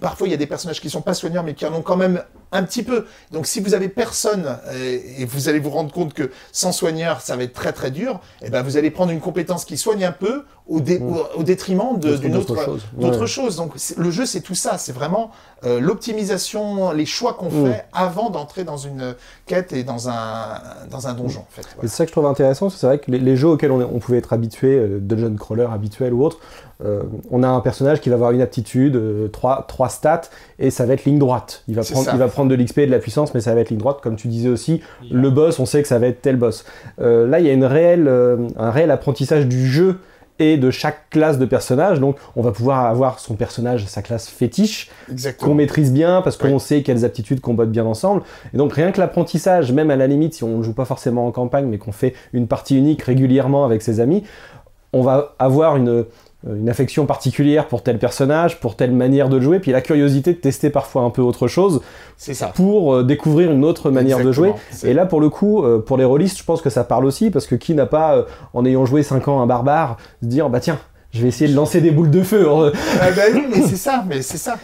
[0.00, 1.96] Parfois, il y a des personnages qui sont pas soigneurs, mais qui en ont quand
[1.96, 2.22] même
[2.52, 3.06] un petit peu.
[3.32, 7.20] Donc, si vous avez personne euh, et vous allez vous rendre compte que sans soigneur,
[7.20, 10.04] ça va être très très dur, et ben vous allez prendre une compétence qui soigne
[10.04, 11.16] un peu au, dé- Mm.
[11.36, 12.82] au, détriment d'une autre chose.
[12.96, 13.26] d'autre Ouais.
[13.26, 13.56] chose.
[13.56, 14.78] Donc, le jeu, c'est tout ça.
[14.78, 15.30] C'est vraiment
[15.64, 15.80] euh,
[16.16, 17.66] l'optimisation, les choix qu'on Mm.
[17.66, 19.14] fait avant d'entrer dans une
[19.46, 21.40] quête et dans un dans un donjon.
[21.40, 21.62] En fait.
[21.74, 21.88] Voilà.
[21.88, 24.18] c'est ça que je trouve intéressant, c'est vrai que les, les jeux auxquels on, pouvait
[24.18, 26.38] être habitué, euh, dungeon crawler habituel ou autre,
[26.84, 29.00] euh, on a un personnage qui va avoir une aptitude,
[29.32, 30.22] trois, trois stats,
[30.58, 31.62] et ça va être ligne droite.
[31.68, 32.12] Il va, C'est prendre, ça.
[32.12, 33.98] il va prendre de l'XP et de la puissance, mais ça va être ligne droite,
[34.02, 34.80] comme tu disais aussi.
[35.10, 36.64] Le boss, on sait que ça va être tel boss.
[37.00, 39.98] Euh, là, il y a une réelle, euh, un réel apprentissage du jeu
[40.38, 42.00] et de chaque classe de personnage.
[42.00, 44.90] Donc, on va pouvoir avoir son personnage, sa classe fétiche,
[45.38, 46.60] qu'on maîtrise bien parce qu'on Oui.
[46.60, 48.22] sait quelles aptitudes combattent bien ensemble.
[48.52, 51.26] Et donc rien que l'apprentissage, même à la limite si on ne joue pas forcément
[51.26, 54.24] en campagne mais qu'on fait une partie unique régulièrement avec ses amis,
[54.94, 56.06] on va avoir une,
[56.48, 60.32] une affection particulière pour tel personnage, pour telle manière de le jouer, puis la curiosité
[60.32, 61.82] de tester parfois un peu autre chose
[62.16, 62.48] C'est ça.
[62.48, 64.52] pour euh, découvrir une autre manière de jouer.
[64.82, 67.30] Et là, pour le coup, euh, pour les rôlistes, je pense que ça parle aussi,
[67.30, 68.22] parce que qui n'a pas, euh,
[68.54, 70.78] en ayant joué 5 ans un barbare, se dire, bah tiens,
[71.12, 72.48] je vais essayer de lancer des boules de feu.
[72.50, 72.72] hein.
[73.00, 74.56] Ah bah oui, mais c'est ça, mais c'est ça.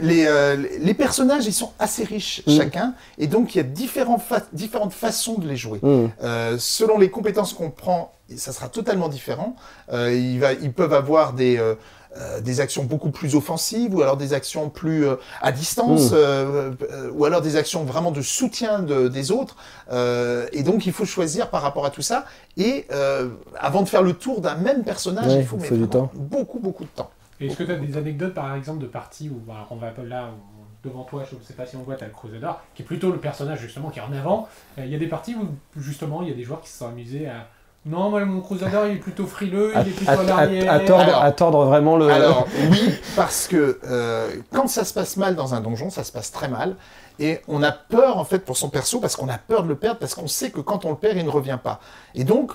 [0.00, 2.50] Les, euh, les personnages, ils sont assez riches Mm.
[2.56, 5.78] chacun, et donc il y a fa- différentes façons de les jouer.
[5.82, 6.06] Hmm.
[6.22, 9.56] Euh, selon les compétences qu'on prend, ça sera totalement différent.
[9.92, 11.74] Euh, il va, ils peuvent avoir des, euh,
[12.16, 16.14] euh, des actions beaucoup plus offensives, ou alors des actions plus euh, à distance, Mm.
[16.14, 19.56] euh, euh, ou alors des actions vraiment de soutien de- des autres.
[19.90, 22.24] Euh, et donc il faut choisir par rapport à tout ça.
[22.56, 25.88] Et euh, avant de faire le tour d'un même personnage, Ouais, il faut mettre du
[25.88, 26.10] temps.
[26.14, 27.10] beaucoup beaucoup de temps.
[27.40, 30.24] Est-ce que tu as des anecdotes par exemple de parties où bah, on va là
[30.28, 32.82] où- devant toi, je ne sais pas si on voit, tu as le Crusader, qui
[32.82, 34.48] est plutôt le personnage justement qui est en avant.
[34.78, 35.48] Euh, Il y a des parties où
[35.80, 37.48] justement il y a des joueurs qui se sont amusés à.
[37.86, 40.24] Non, moi mon Crusader il est plutôt frileux, À, il est plutôt à- à, à-
[40.24, 40.72] l'arrière.
[40.72, 42.08] à tordre, Alors- à tordre vraiment le.
[42.10, 46.12] Alors oui, parce que euh, quand ça se passe mal dans un donjon, ça se
[46.12, 46.76] passe très mal.
[47.20, 49.74] Et on a peur en fait pour son perso parce qu'on a peur de le
[49.74, 51.80] perdre parce qu'on sait que quand on le perd, il ne revient pas.
[52.14, 52.52] Et donc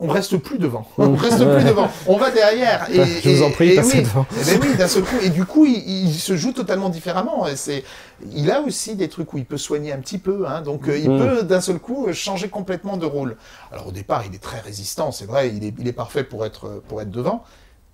[0.00, 0.86] on reste plus devant.
[0.98, 1.88] On reste plus devant.
[2.08, 2.88] On va derrière.
[2.90, 4.02] Et, Je vous en et- prie, et passez oui.
[4.04, 4.26] devant.
[4.40, 5.16] Eh ben oui, d'un seul coup.
[5.22, 7.46] Et du coup, il, il se joue totalement différemment.
[7.46, 7.84] Et c'est,
[8.34, 10.44] il a aussi des trucs où il peut soigner un petit peu.
[10.48, 11.18] Hein, donc, euh, il Mm.
[11.18, 13.36] peut d'un seul coup changer complètement de rôle.
[13.70, 15.12] Alors, au départ, il est très résistant.
[15.12, 17.44] C'est vrai, il est, il est parfait pour être, pour être devant.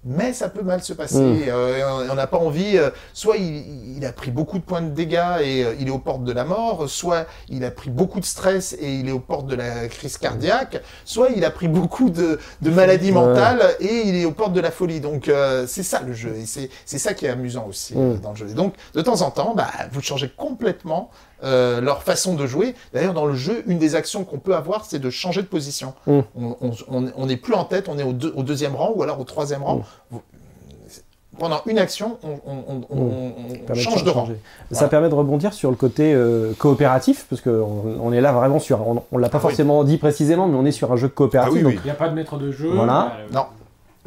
[0.05, 1.19] Mais ça peut mal se passer.
[1.19, 1.43] Mm.
[1.49, 2.77] Euh, on n'a pas envie.
[2.79, 5.91] euh, soit il, il a pris beaucoup de points de dégâts et euh, il est
[5.91, 6.89] aux portes de la mort.
[6.89, 10.17] Soit il a pris beaucoup de stress et il est aux portes de la crise
[10.17, 10.81] cardiaque.
[11.05, 14.61] Soit il a pris beaucoup de, de maladies mentales et il est aux portes de
[14.61, 15.01] la folie.
[15.01, 18.15] Donc euh, c'est ça le jeu et c'est c'est ça qui est amusant aussi euh,
[18.15, 18.21] Mm.
[18.21, 18.49] dans le jeu.
[18.49, 21.11] Et donc de temps en temps, bah, vous changez complètement
[21.45, 22.75] euh, leur façon de jouer.
[22.93, 25.95] D'ailleurs, dans le jeu, une des actions qu'on peut avoir, c'est de changer de position.
[26.07, 26.19] Mm.
[26.41, 28.93] On- On on- on n'est plus en tête, on est au, deux- au deuxième rang
[28.95, 29.77] ou alors au troisième rang.
[29.77, 29.83] Mm.
[30.11, 30.23] Vous-
[31.39, 34.29] Pendant une action, on, on- on- on- on permet change de rang.
[34.73, 38.59] Ça permet de rebondir sur le côté euh, coopératif, parce qu'on on est là vraiment
[38.59, 38.81] sur.
[38.89, 39.51] On, on l'a pas Ah oui.
[39.51, 41.53] forcément dit précisément, mais on est sur un jeu coopératif.
[41.55, 41.79] Ah oui, donc, oui.
[41.85, 42.71] Il n'y a pas de maître de jeu.
[42.75, 43.13] Voilà.
[43.21, 43.45] euh, Non.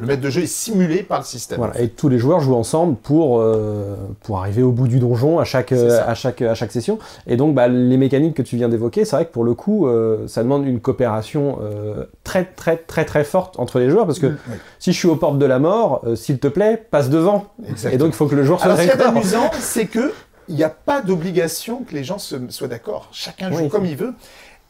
[0.02, 1.60] Le maître de jeu est simulé par le système.
[1.60, 5.38] Voilà, et tous les joueurs jouent ensemble pour, euh, pour arriver au bout du donjon
[5.40, 6.98] à chaque, euh, à chaque, à chaque session.
[7.28, 9.88] Et donc, bah, les mécaniques que tu viens d'évoquer, c'est vrai que pour le coup,
[9.88, 14.08] euh, ça demande une coopération euh, très, très, très, très forte entre les joueurs.
[14.08, 17.10] Parce que Oui, si je suis aux portes de la mort, s'il te plaît, passe
[17.12, 17.46] devant.
[17.62, 17.94] exactement.
[17.94, 20.12] Et donc, il faut que le joueur soit Alors, ce qui est amusant, c'est que
[20.50, 23.08] il n'y a pas d'obligation que les gens se, soient d'accord.
[23.14, 23.70] Chacun joue Oui.
[23.70, 24.14] comme il veut.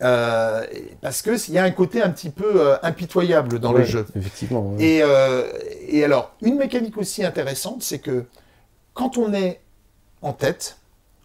[0.01, 0.65] Euh,
[1.01, 4.05] parce que s'il y a un côté un petit peu euh, impitoyable dans le jeu.
[4.15, 4.71] Effectivement.
[4.73, 4.83] ouais.
[4.83, 5.43] Et, euh,
[5.87, 8.25] et alors, une mécanique aussi intéressante, c'est que
[8.93, 9.59] quand on est
[10.21, 10.77] en tête,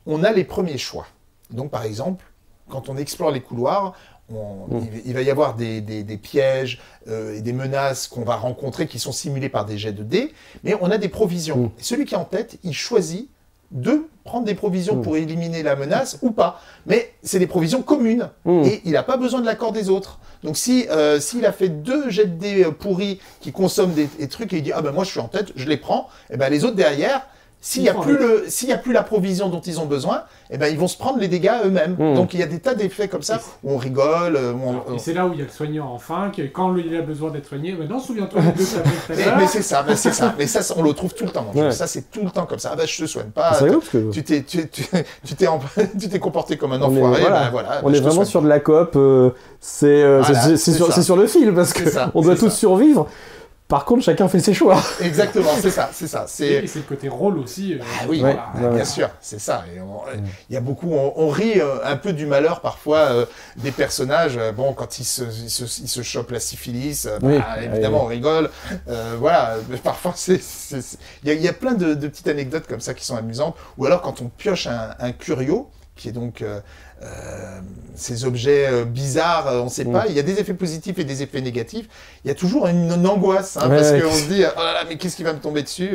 [0.07, 1.07] on a les premiers choix.
[1.51, 2.25] Donc, par exemple,
[2.69, 3.95] quand on explore les couloirs,
[4.29, 4.87] on- Mm.
[4.95, 8.89] il, il va y avoir des, des- des pièges et des menaces qu'on va rencontrer
[8.89, 11.57] qui sont simulés par des jets de dés, mais on a des provisions.
[11.59, 11.71] Mm.
[11.79, 13.29] Et celui qui est en tête, il choisit
[13.71, 15.03] de prendre des provisions Mm.
[15.03, 16.61] pour éliminer la menace ou pas.
[16.87, 18.63] Mais c'est des provisions communes Mm.
[18.65, 20.19] et il n'a pas besoin de l'accord des autres.
[20.45, 24.09] Donc si euh, s'il a fait deux jets de dés euh, pourris qui consomment des,
[24.19, 26.09] des trucs et il dit ah ben moi je suis en tête, je les prends,
[26.31, 27.27] et ben les autres derrière,
[27.61, 30.23] s'il n'y a plus le s'il y a plus la provision dont ils ont besoin,
[30.51, 31.97] et ben ils vont se prendre les dégâts eux-mêmes.
[31.99, 32.15] Mm.
[32.15, 34.71] Donc il y a des tas d'effets comme ça où on rigole, euh, où on-
[34.71, 37.03] Alors, Et c'est là où il y a le soignant enfin, que quand il a
[37.03, 38.65] besoin d'être soigné, maintenant souviens-toi des deux
[39.37, 41.47] mais, c'est ça, mais c'est ça, mais ça, on le trouve tout le temps.
[41.55, 41.73] Ouais.
[41.73, 42.71] Ça c'est tout le temps comme ça.
[42.73, 43.55] Ah ben je te soigne pas.
[43.55, 44.85] C'est rigolo parce que tu t'es tu, tu,
[45.25, 45.59] tu t'es en-
[45.99, 47.21] tu t'es comporté comme un On est- enfoiré.
[47.23, 47.45] voilà.
[47.45, 48.93] ben voilà, on ben, est vraiment sur de la coop.
[48.95, 49.31] euh,
[49.61, 52.13] c'est euh, Voilà, c'est- c'est c'est sur, c'est sur le fil parce C'est que ça,
[52.15, 53.09] on doit tous survivre.
[53.69, 54.81] Par contre, chacun fait ses choix.
[55.01, 56.27] Exactement, c'est ça, c'est ça.
[56.39, 57.75] Et, C'est le côté rôle aussi.
[57.75, 58.85] euh, Ah oui, Ouais, voilà, ouais, bien ouais.
[58.85, 59.65] sûr, c'est ça.
[59.81, 60.03] On-
[60.49, 63.73] Il y a beaucoup, on, on rit euh, un peu du malheur parfois euh, des
[63.73, 64.37] personnages.
[64.37, 67.61] euh, bon, quand ils se, ils se, ils se chopent la syphilis, euh, Oui, bah,
[67.61, 68.51] évidemment, on rigole.
[68.89, 72.29] Euh, voilà, mais parfois, c'est, c'est- c'est- il y, y a plein de, de petites
[72.29, 73.57] anecdotes comme ça qui sont amusantes.
[73.79, 76.61] Ou alors quand on pioche un, un curio, qui est donc euh,
[77.03, 77.61] euh,
[77.95, 79.93] ces objets euh, bizarres, euh, on ne sait Mm.
[79.93, 80.07] pas.
[80.09, 81.87] Il y a des effets positifs et des effets négatifs.
[82.25, 84.73] Il y a toujours une, une angoisse hein, Ouais, parce qu'on se dit oh là
[84.73, 85.91] là, mais qu'est-ce qui va me tomber dessus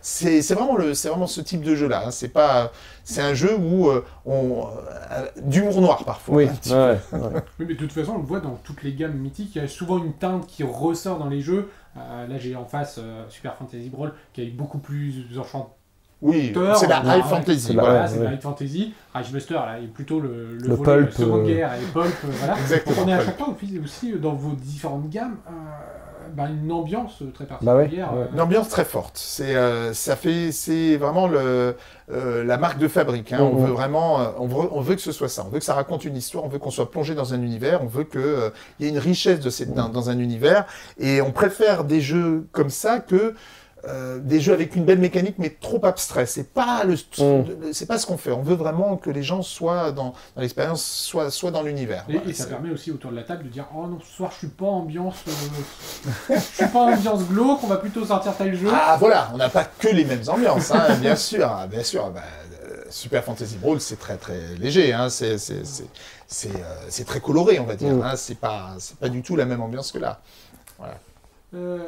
[0.00, 2.04] C'est c'est vraiment le, c'est vraiment ce type de jeu là.
[2.06, 2.10] hein.
[2.10, 2.72] C'est pas,
[3.04, 4.66] c'est un jeu où euh, on
[5.12, 6.36] euh, d'humour noir parfois.
[6.36, 7.40] Oui, un petit ouais, ouais.
[7.60, 9.54] Oui, mais de toute façon, on le voit dans toutes les gammes mythiques.
[9.56, 11.68] Il y a souvent une teinte qui ressort dans les jeux.
[11.98, 15.70] Euh, là, j'ai en face euh, Super Fantasy Brawl qui est beaucoup plus enchanteur.
[16.22, 17.28] Oui, c'est la ouais, high ouais.
[17.28, 17.60] fantasy.
[17.60, 17.98] C'est la- voilà.
[18.00, 18.94] Voilà, c'est la High Fantasy.
[19.12, 22.06] Ragebuster, là, est plutôt le, le, Le volet pulp, Seconde euh, Guerre et Pulp.
[22.06, 22.58] euh, voilà.
[22.58, 25.52] Exactement, Donc, on est à chaque fois aussi, aussi, euh, dans vos différentes gammes euh,
[26.34, 28.12] bah, une ambiance très Bah ouais, particulière.
[28.14, 28.20] ouais.
[28.22, 29.12] euh, Une ambiance très forte.
[29.16, 31.76] C'est, euh, ça fait, c'est vraiment le,
[32.10, 33.32] euh, la marque de fabrique.
[33.32, 33.38] hein.
[33.40, 33.66] On Mhm.
[33.66, 35.44] veut vraiment, euh, on veut, on veut que ce soit ça.
[35.46, 36.44] On veut que ça raconte une histoire.
[36.44, 37.82] On veut qu'on soit plongé dans un univers.
[37.82, 38.50] On veut que euh,
[38.80, 40.64] il y ait une richesse de cette, dans, dans un univers.
[40.98, 43.34] Et on préfère des jeux comme ça que
[43.88, 46.26] euh, des jeux avec une belle mécanique mais trop abstrait.
[46.26, 48.30] C'est pas le, le- c'est pas ce qu'on fait.
[48.32, 52.04] On veut vraiment que les gens soient dans, dans l'expérience, soient, soient dans l'univers.
[52.08, 54.16] Et, Voilà, et ça permet aussi autour de la table de dire Oh non, ce
[54.16, 55.16] soir je suis pas ambiance.
[55.28, 58.68] euh, je suis pas ambiance glauque, on va plutôt sortir tel jeu.
[58.72, 62.10] Ah voilà, on n'a pas que les mêmes ambiances, hein, bien sûr, ah, bien sûr.
[62.10, 62.22] bah,
[62.64, 65.88] euh, Super Fantasy Brawl, c'est très très léger, hein, c'est c'est- c'est-
[66.28, 67.92] c'est, euh, c'est très coloré, on va dire.
[67.94, 68.02] Mm.
[68.02, 70.20] hein, c'est pas c'est pas du tout la même ambiance que là.
[70.82, 70.86] Euh,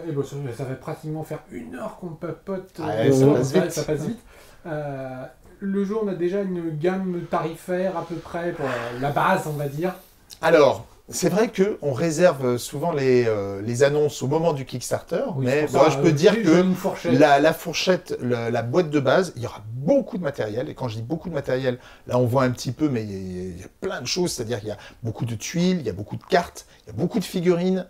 [0.09, 2.71] et bon, ça, fait pratiquement faire une heure qu'on papote.
[2.81, 3.71] euh, Ouais, ça passe vite.
[3.73, 4.21] ça passe vite.
[4.67, 5.25] Euh,
[5.61, 8.67] le jeu, on a déjà une gamme tarifaire à peu près pour
[9.01, 9.95] la, base, on va dire.
[10.43, 10.87] Alors.
[11.11, 15.47] C'est vrai que on réserve souvent les, euh, les annonces au moment du Kickstarter, Oui,
[15.47, 17.19] mais bon, ça, je peux euh, dire que fourchette.
[17.19, 20.69] La, la fourchette, la boîte de base, il y aura beaucoup de matériel.
[20.69, 23.11] Et quand je dis beaucoup de matériel, là on voit un petit peu, mais il
[23.11, 24.33] y a, il y a plein de choses.
[24.33, 26.91] C'est-à-dire qu'il y a beaucoup de tuiles, il y a beaucoup de cartes, il y
[26.91, 27.87] a beaucoup de figurines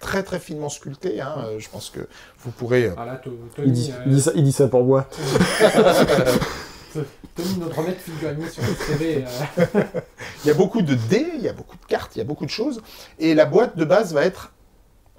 [0.00, 1.20] très très finement sculptées.
[1.20, 1.34] hein.
[1.46, 2.00] Euh, Je pense que
[2.40, 2.86] vous pourrez.
[2.86, 3.20] euh, Ah là,
[3.64, 5.06] Il dit, euh, il dit ça, il dit ça pour moi.
[7.34, 9.24] Tony, notre maître figurinier sur le CV.
[9.58, 9.82] euh,
[10.44, 12.24] Il y a beaucoup de dés, il y a beaucoup de cartes, il y a
[12.24, 12.80] beaucoup de choses.
[13.18, 14.52] Et la boîte de base va être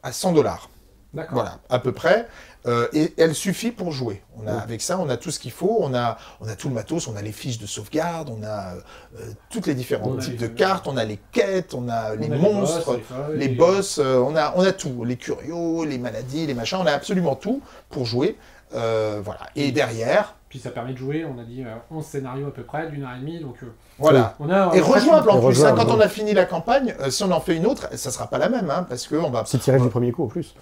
[0.01, 0.69] à 100 dollars.
[1.13, 1.33] D'accord.
[1.35, 2.27] Voilà, à peu près.
[2.67, 4.23] Euh, et elle suffit pour jouer.
[4.37, 4.53] On a.
[4.53, 5.77] Avec ça, on a tout ce qu'il faut.
[5.81, 8.73] On a, on a tout le matos, on a les fiches de sauvegarde, on a
[9.19, 12.17] euh, toutes les différents types les- de cartes, on a les quêtes, on a On
[12.17, 13.01] les a monstres, boss,
[13.35, 15.03] les boss, euh, on, a, on a tout.
[15.05, 18.35] Les curios, les maladies, les machins, on a absolument tout pour jouer.
[18.73, 19.41] Euh, voilà.
[19.55, 22.63] Et derrière, Puis ça permet de jouer, on a dit euh, 11 scénarios à peu
[22.63, 23.41] près, d'une heure et demie.
[23.41, 23.65] Donc euh,
[23.99, 24.35] Voilà.
[24.39, 24.73] on a.
[24.73, 25.65] Et on a rejoignable en plus.
[25.65, 28.09] hein, quand on a fini la campagne, euh, si on en fait une autre, ça
[28.09, 30.55] sera pas la même, hein, parce qu'on va C'est tiré du premier coup en plus.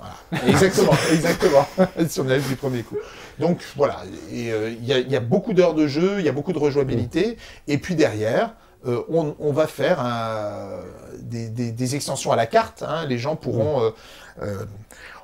[0.48, 1.68] Exactement, exactement.
[2.08, 2.98] si on du premier coup.
[3.38, 3.98] Donc voilà,
[4.32, 6.32] et, euh, il y, a- il y a beaucoup d'heures de jeu, il y a
[6.32, 7.38] beaucoup de rejouabilité,
[7.68, 8.56] et puis derrière,
[8.88, 10.80] euh, on, on va faire un-
[11.20, 12.82] des, des- des extensions à la carte.
[12.82, 13.80] hein, les gens pourront.
[13.84, 13.92] euh,
[14.42, 14.66] euh,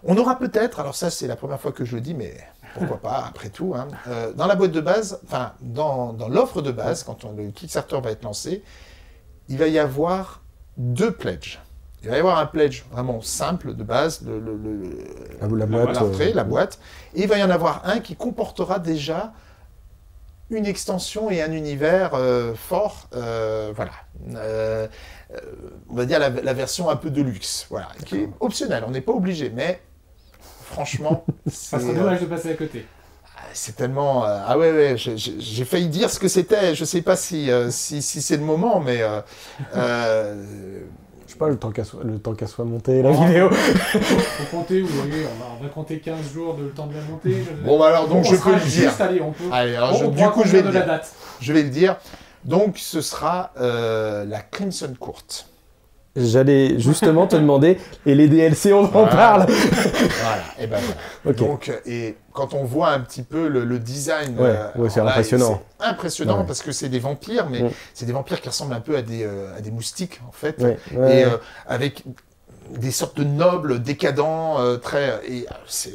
[0.03, 2.35] on aura peut-être, alors ça c'est la première fois que je le dis, mais
[2.75, 3.73] pourquoi pas après tout.
[3.75, 7.33] hein, euh, dans la boîte de base, enfin dans, dans l'offre de base, quand on-
[7.33, 8.63] le Kickstarter va être lancé,
[9.47, 10.41] il va y avoir
[10.77, 11.59] deux pledges.
[12.01, 14.97] Il va y avoir un pledge vraiment simple de base, le, le- le-
[15.41, 15.47] La,
[15.83, 15.95] boîte.
[16.31, 16.79] euh, la boîte,
[17.13, 19.33] et il va y en avoir un qui comportera déjà
[20.49, 23.91] une extension et un univers euh, fort, euh, voilà.
[24.35, 24.87] Euh,
[25.89, 28.91] on va dire la, la version un peu de luxe, voilà, qui est optionnelle, on
[28.91, 29.79] n'est pas obligé, mais
[30.71, 32.85] franchement, Ça c'est serait dommage de passer à côté.
[33.53, 34.25] c'est tellement...
[34.25, 37.69] euh, ah ouais, ouais, j'ai- failli dire ce que c'était, je sais pas si, euh,
[37.71, 39.01] si, si c'est le moment, mais...
[39.01, 39.21] euh,
[39.75, 40.79] euh,
[41.27, 43.13] Je sais pas, le temps qu'elle soit, le temps qu'elle soit montée, la Oh.
[43.25, 43.49] vidéo.
[43.51, 46.95] Faut compter, vous voyez, on va, on va compter 15 jours de le temps de
[46.95, 47.43] la monter.
[47.43, 48.89] Je- Bon, bah alors, donc, on je peux le dire.
[48.89, 49.43] juste, allez, on peut.
[49.51, 50.79] Allez, alors, on, je- on du coup, je vais le de dire.
[50.81, 51.11] la date.
[51.39, 51.97] Je vais le dire.
[52.45, 55.23] Donc, ce sera euh, la Crimson Court.
[56.19, 59.07] J'allais justement te demander, et les DLC, on en Voilà.
[59.09, 60.79] parle Voilà, et ben
[61.23, 61.37] voilà.
[61.37, 64.89] Donc, euh, et quand on voit un petit peu le, le design, Ouais, euh, ouais,
[64.89, 65.61] c'est impressionnant.
[65.79, 66.45] c'est impressionnant Ouais.
[66.45, 67.63] parce que c'est des vampires, mais
[67.93, 70.61] c'est des vampires qui ressemblent un peu à des, euh, à des moustiques en fait,
[70.61, 72.03] et euh, avec
[72.77, 75.91] des sortes de nobles décadents, très et c'est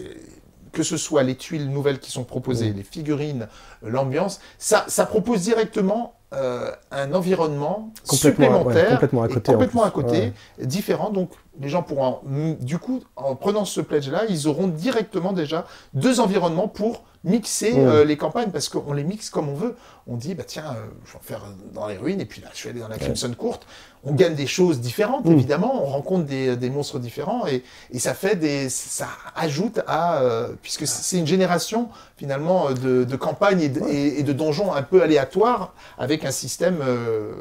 [0.72, 3.46] que ce soit les tuiles nouvelles qui sont proposées, les figurines,
[3.82, 9.52] l'ambiance, ça, ça propose directement euh, un environnement Complètement, ouais, supplémentaire, complètement à côté, en
[9.54, 9.88] complètement plus.
[9.88, 10.18] à côté,
[10.58, 10.66] Ouais.
[10.66, 11.10] différent.
[11.10, 11.30] Donc
[11.60, 12.20] les gens pourront,
[12.60, 18.04] du coup, en prenant ce pledge-là, ils auront directement déjà deux environnements pour mixer euh,
[18.04, 19.74] les campagnes parce qu'on les mixe comme on veut.
[20.06, 22.48] On dit, bah tiens, euh, je vais en faire dans les ruines et puis là,
[22.52, 23.60] je suis allé dans la Crimson Court.
[24.06, 25.32] On gagne des choses différentes, Mm.
[25.32, 25.82] évidemment.
[25.82, 30.48] On rencontre des, des monstres différents et, et ça fait des, ça ajoute à, euh,
[30.60, 34.82] puisque c'est une génération finalement de, de campagnes et de, et- et de donjons un
[34.82, 37.32] peu aléatoires avec un système euh,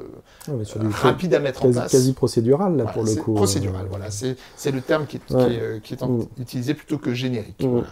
[0.64, 1.92] sur rapide à mettre en place.
[1.92, 3.34] quasi procédural, là, Voilà, pour le coup.
[3.34, 4.06] Procédural, euh, voilà.
[4.10, 5.48] C'est le terme qui est, Ouais.
[5.48, 6.28] qui est, qui est en- Mm.
[6.40, 7.62] utilisé plutôt que générique.
[7.62, 7.68] Mm.
[7.68, 7.88] Voilà.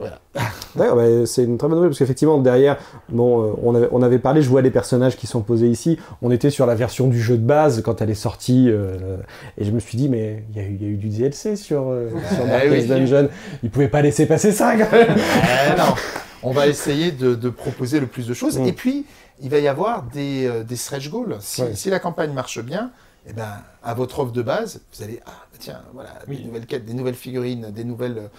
[0.00, 0.40] Je-
[0.76, 2.76] D'accord, bah, c'est une très bonne nouvelle parce qu'effectivement derrière,
[3.08, 5.98] bon, euh, on, avait, on avait parlé, je vois les personnages qui sont posés ici.
[6.22, 9.16] On était sur la version du jeu de base quand elle est sortie euh,
[9.56, 11.08] et je me suis dit mais il y, a eu- il y a eu du
[11.08, 12.88] DLC sur, euh, sur Eh Darkest.
[12.88, 13.28] Dungeon.
[13.62, 14.76] Ils pouvaient pas laisser passer ça.
[14.76, 15.16] quand même.
[15.16, 15.94] Eh non.
[16.44, 18.58] On va essayer de, de proposer le plus de choses.
[18.60, 18.66] Mm.
[18.66, 19.04] Et puis,
[19.40, 21.36] il va y avoir des, euh, des stretch goals.
[21.40, 21.74] Si, Ouais.
[21.74, 22.92] si la campagne marche bien,
[23.28, 23.48] eh ben,
[23.82, 26.36] à votre offre de base, vous allez, ah, tiens, voilà, Oui.
[26.38, 28.30] des nouvelles quêtes, des nouvelles figurines, des nouvelles.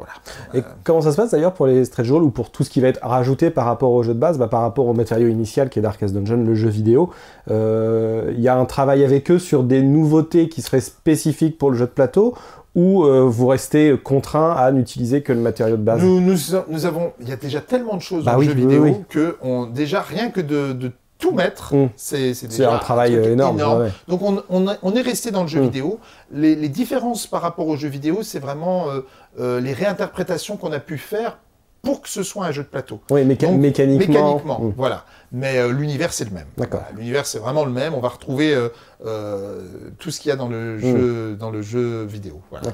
[0.00, 0.12] Euh, voilà.
[0.54, 2.80] Et comment ça se passe d'ailleurs pour les stretch goals ou pour tout ce qui
[2.80, 5.68] va être rajouté par rapport au jeu de base, bah, par rapport au matériau initial
[5.68, 7.10] qui est Darkest Dungeon, le jeu vidéo
[7.50, 11.70] euh, Il y a un travail avec eux sur des nouveautés qui seraient spécifiques pour
[11.70, 12.34] le jeu de plateau
[12.74, 16.02] ou euh, vous restez contraint à n'utiliser que le matériau de base?
[16.02, 16.36] Nous, nous,
[16.68, 18.82] nous avons, il y a déjà tellement de choses Bah dans oui, le jeu vidéo
[18.84, 18.94] oui.
[19.08, 21.88] que on, déjà rien que de, de tout mettre, Mm.
[21.96, 23.60] c'est déjà un travail euh, énorme.
[23.60, 23.90] ouais.
[24.06, 25.64] Donc on, on, est resté dans le jeu Mm.
[25.64, 26.00] vidéo.
[26.30, 29.00] Les, les différences par rapport au jeu vidéo, c'est vraiment euh,
[29.40, 31.38] euh, les réinterprétations qu'on a pu faire
[31.82, 33.00] pour que ce soit un jeu de plateau.
[33.10, 34.14] Oui, méca- Donc, mécaniquement.
[34.34, 34.74] Mécaniquement, Mm.
[34.76, 35.04] voilà.
[35.32, 36.46] Mais euh, l'univers, c'est le même.
[36.56, 36.82] D'accord.
[36.96, 37.94] L'univers, c'est vraiment le même.
[37.94, 38.68] On va retrouver euh,
[39.04, 39.62] euh,
[39.98, 42.40] tout ce qu'il y a dans le jeu, dans le jeu vidéo.
[42.50, 42.68] Voilà.
[42.68, 42.72] Mm.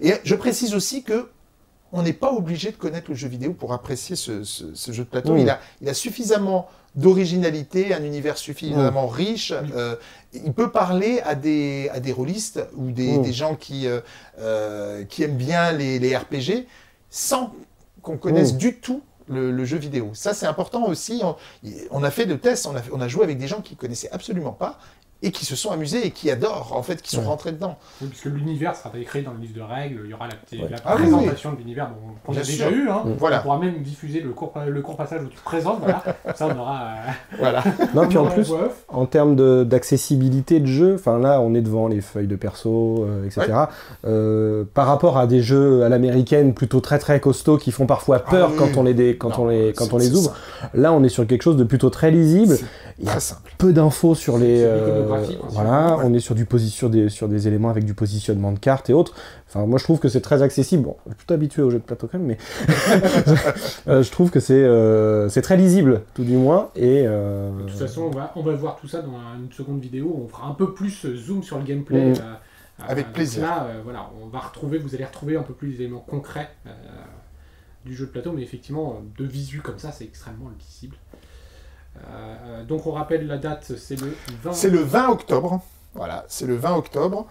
[0.00, 1.28] Mais, et je précise aussi que
[1.94, 5.04] on n'est pas obligé de connaître le jeu vidéo pour apprécier ce, ce- ce jeu
[5.04, 5.34] de plateau.
[5.34, 5.38] Mm.
[5.38, 9.52] Il, a, il a suffisamment d'originalité, un univers suffisamment riche.
[9.74, 9.96] Euh,
[10.34, 14.00] il peut parler à des, à des rôlistes ou des, des gens qui, euh,
[14.38, 16.66] euh, qui aiment bien les, les RPG
[17.10, 17.54] sans
[18.02, 20.10] qu'on connaisse du tout le, le jeu vidéo.
[20.14, 21.22] Ça, c'est important aussi.
[21.22, 21.36] On,
[21.90, 24.10] on a fait de tests, on a, on a joué avec des gens qui connaissaient
[24.10, 24.78] absolument pas
[25.22, 27.26] et qui se sont amusés et qui adorent, en fait, qui sont Ouais.
[27.28, 27.76] rentrés dedans.
[28.00, 30.60] Oui, puisque l'univers sera écrit dans le livre de règles, il y aura la, petite-
[30.62, 30.68] Ouais.
[30.70, 31.90] la Ah oui, présentation de l'univers
[32.26, 32.88] qu'on a déjà eu.
[32.88, 33.02] Hein.
[33.18, 33.38] Voilà.
[33.40, 35.78] On pourra même diffuser le court, le court passage où tu présentes.
[35.80, 36.02] Voilà.
[36.34, 36.80] Ça, on aura.
[36.82, 37.62] euh, Voilà.
[37.94, 38.52] Non, puis en plus,
[38.88, 43.04] en termes de- d'accessibilité de, jeu, enfin là, on est devant les feuilles de perso,
[43.06, 43.46] euh, etc.
[44.04, 48.18] Euh, par rapport à des jeux à l'américaine plutôt très très costauds qui font parfois
[48.20, 48.58] peur Ah oui.
[48.58, 50.34] quand on les, dé- quand Non, on les, quand c'est- on les c'est ouvre,
[50.74, 52.56] là, on est sur quelque chose de plutôt très lisible.
[52.98, 53.52] Il y a simple.
[53.58, 54.64] peu d'infos sur les.
[55.14, 56.04] Euh, voilà, ouais.
[56.06, 58.90] on est sur du posi- sur des, sur des éléments avec du positionnement de cartes
[58.90, 59.14] et autres.
[59.48, 60.84] Enfin, moi, je trouve que c'est très accessible.
[60.84, 62.38] Bon, je suis plutôt habitué aux jeux de plateau quand même, mais
[63.88, 66.70] Euh, je trouve que c'est euh, c'est très lisible, tout du moins.
[66.76, 69.80] Et euh, De toute façon, on va, on va voir tout ça dans une seconde
[69.80, 70.20] vidéo.
[70.24, 72.10] On fera un peu plus zoom sur le gameplay.
[72.12, 72.14] Mm.
[72.20, 72.34] euh,
[72.88, 73.42] Avec plaisir.
[73.42, 76.50] Là, euh, voilà, on va retrouver, vous allez retrouver un peu plus d'éléments concrets.
[76.66, 76.70] euh,
[77.84, 80.94] du jeu de plateau, mais effectivement, de visu comme ça, c'est extrêmement lisible.
[81.96, 84.52] Euh, donc on rappelle la date, c'est le 20...
[84.52, 85.60] C'est le 20 octobre.
[85.94, 87.26] Voilà, c'est le 20 octobre.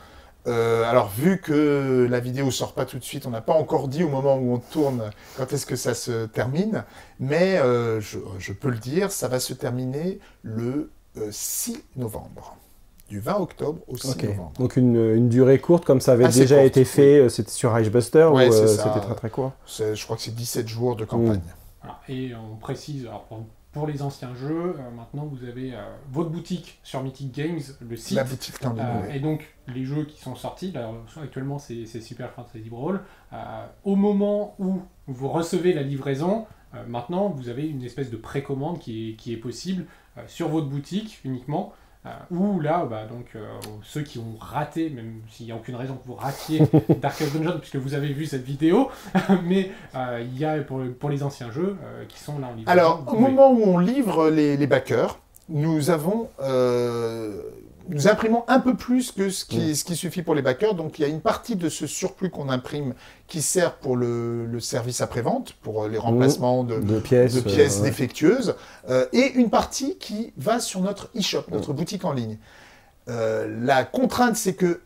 [0.47, 3.87] Euh, alors, vu que la vidéo sort pas tout de suite, on n'a pas encore
[3.87, 6.83] dit au moment où on tourne quand est-ce que ça se termine,
[7.19, 12.57] mais euh, je, je peux le dire, ça va se terminer le euh, 6 novembre.
[13.07, 14.23] Du 20 octobre au 6 Ok.
[14.23, 14.53] novembre.
[14.57, 17.51] Donc une, une durée courte comme ça avait Assez déjà courte, été fait, euh, c'était
[17.51, 19.51] sur Icebuster Ouais, ou euh, c'était très très court?
[19.67, 21.41] Je crois que c'est 17 jours de campagne.
[21.81, 21.99] Voilà.
[22.07, 23.27] Et on précise, alors,
[23.71, 27.95] pour les anciens jeux, euh, maintenant vous avez euh, votre boutique sur Mythic Games, le
[27.95, 28.17] site.
[28.17, 29.13] La boutique Euh.
[29.13, 30.91] Et donc, les jeux qui sont sortis, là,
[31.21, 33.01] actuellement c'est Super Fantasy Brawl,
[33.83, 36.45] au moment où vous recevez la livraison,
[36.87, 39.85] maintenant vous avez une espèce de précommande qui est, qui est possible
[40.27, 41.73] sur votre boutique uniquement.
[42.03, 43.45] Euh, où là, bah, donc, euh,
[43.83, 46.63] ceux qui ont raté, même s'il n'y a aucune raison que vous ratiez
[47.01, 48.89] Darkest Dungeon, puisque vous avez vu cette vidéo,
[49.43, 51.77] mais euh, il y a pour, pour les anciens jeux
[52.09, 52.71] qui sont là en livraison.
[52.71, 56.29] Alors, au moment où on livre les, les backers, nous avons.
[57.89, 60.75] Euh, nous imprimons un peu plus que ce qui, ce qui suffit pour les backers.
[60.75, 62.93] Donc, il y a une partie de ce surplus qu'on imprime
[63.27, 67.35] qui sert pour le, le service après-vente, pour les remplacements de, de pièces.
[67.35, 67.89] de euh, ouais.
[67.89, 68.55] défectueuses,
[68.89, 72.37] euh, et une partie qui va sur notre e-shop, notre boutique en ligne.
[73.09, 74.81] Euh, la contrainte, c'est que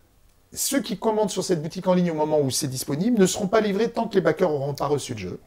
[0.53, 3.47] ceux qui commandent sur cette boutique en ligne au moment où c'est disponible ne seront
[3.47, 5.39] pas livrés tant que les backers n'auront pas reçu le jeu.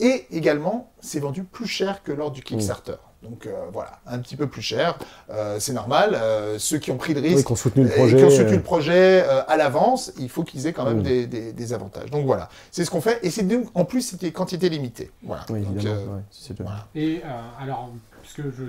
[0.00, 2.96] Et également, c'est vendu plus cher que lors du Kickstarter.
[3.24, 4.98] Donc euh, voilà, un petit peu plus cher,
[5.30, 6.10] Euh, c'est normal.
[6.14, 8.16] Euh, ceux qui ont pris le Oui, risque qui ont soutenu le et projet.
[8.16, 11.02] qui ont soutenu le projet à l'avance, il faut qu'ils aient quand même Mm.
[11.02, 12.10] des, des- des avantages.
[12.10, 13.18] Donc voilà, c'est ce qu'on fait.
[13.22, 15.10] Et c'est donc- en plus, c'était quantité limitée.
[15.22, 15.44] Voilà.
[15.50, 15.96] Oui, Donc, évidemment.
[16.00, 16.86] euh, ouais, c'est de- voilà.
[16.94, 17.90] Et euh, alors,
[18.22, 18.64] puisque je.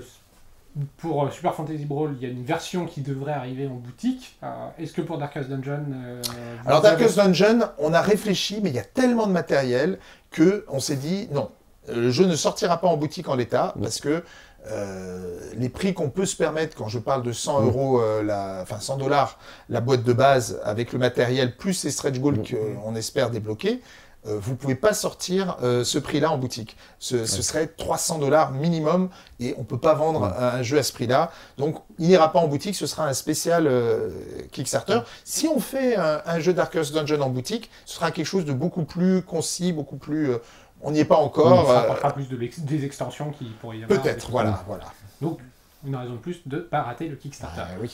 [0.97, 4.38] Pour euh, Super Fantasy Brawl, il y a une version qui devrait arriver en boutique.
[4.43, 4.47] Euh,
[4.78, 5.86] Est-ce que pour Darkest Dungeon.
[5.93, 6.22] euh,
[6.66, 9.99] Alors avez- Darkest Dungeon, on a réfléchi, mais il y a tellement de matériel
[10.32, 11.49] que on s'est dit non,
[11.93, 13.81] le jeu ne sortira pas en boutique en l'état Mm.
[13.81, 14.23] parce que
[14.71, 17.65] euh, les prix qu'on peut se permettre quand je parle de 100 Mm.
[17.67, 19.38] euros, euh, la, enfin 100 dollars
[19.69, 22.75] la boîte de base avec le matériel plus les stretch goals Mm.
[22.81, 23.81] qu'on espère débloquer.
[24.27, 26.75] euh, vous pouvez pas sortir euh, ce prix-là en boutique.
[26.97, 29.09] Ce, serait 300 dollars minimum
[29.39, 30.29] et on peut pas vendre Ouais.
[30.39, 31.29] un, un jeu à ce prix-là.
[31.59, 34.09] Donc il n'ira pas en boutique, ce sera un spécial euh,
[34.51, 35.01] Kickstarter.
[35.25, 38.53] Si on fait un, un jeu Darkest Dungeon en boutique, ce sera quelque chose de
[38.53, 40.31] beaucoup plus concis, beaucoup plus.
[40.86, 41.65] On n'y est pas On encore.
[41.65, 44.01] se euh, rapprochera plus de des extensions qui pourraient y avoir.
[44.01, 44.86] Peut-être, voilà, voilà.
[45.21, 45.39] Donc,
[45.86, 47.61] une raison de plus de ne pas rater le Kickstarter.
[47.61, 47.93] Ah, oui.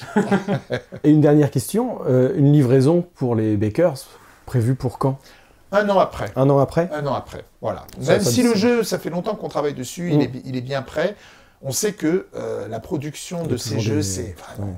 [1.03, 3.95] Et une dernière question, euh, une livraison pour les bakers
[4.45, 5.17] prévue pour quand?
[5.73, 6.31] Un an après.
[6.35, 6.89] Un an après?
[6.93, 7.85] Un an après, voilà.
[8.01, 10.21] Ça, Même si le jeu, ça fait longtemps qu'on travaille dessus, il, Mm.
[10.21, 11.15] est, il est bien prêt.
[11.61, 14.77] On sait que euh, la production de ces jeux, des- c'est vraiment ouais.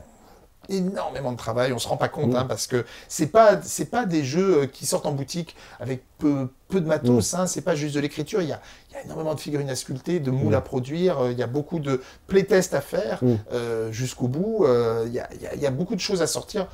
[0.70, 1.74] Énormément de travail.
[1.74, 2.36] On se rend pas compte, Mm.
[2.38, 6.04] hein, parce que c'est pas c'est pas des jeux euh, qui sortent en boutique avec
[6.18, 7.34] peu, peu de matos.
[7.34, 8.42] Hein, c'est pas juste de l'écriture.
[8.42, 10.56] Il y a, il y a énormément de figurines à sculpter, de moules Mm.
[10.56, 11.20] à produire.
[11.20, 13.34] euh, Il y a beaucoup de playtests à faire Mm.
[13.54, 14.66] euh, jusqu'au bout.
[14.66, 16.68] euh, Il y, a, y a- y a beaucoup de choses à sortir.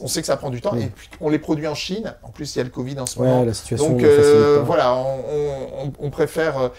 [0.00, 0.74] On sait que ça prend du temps.
[0.76, 2.14] Et puis on les produit en Chine.
[2.22, 3.40] En plus, il y a le Covid en ce moment.
[3.40, 6.70] Ouais, la situation Donc euh, voilà, on- on préfère.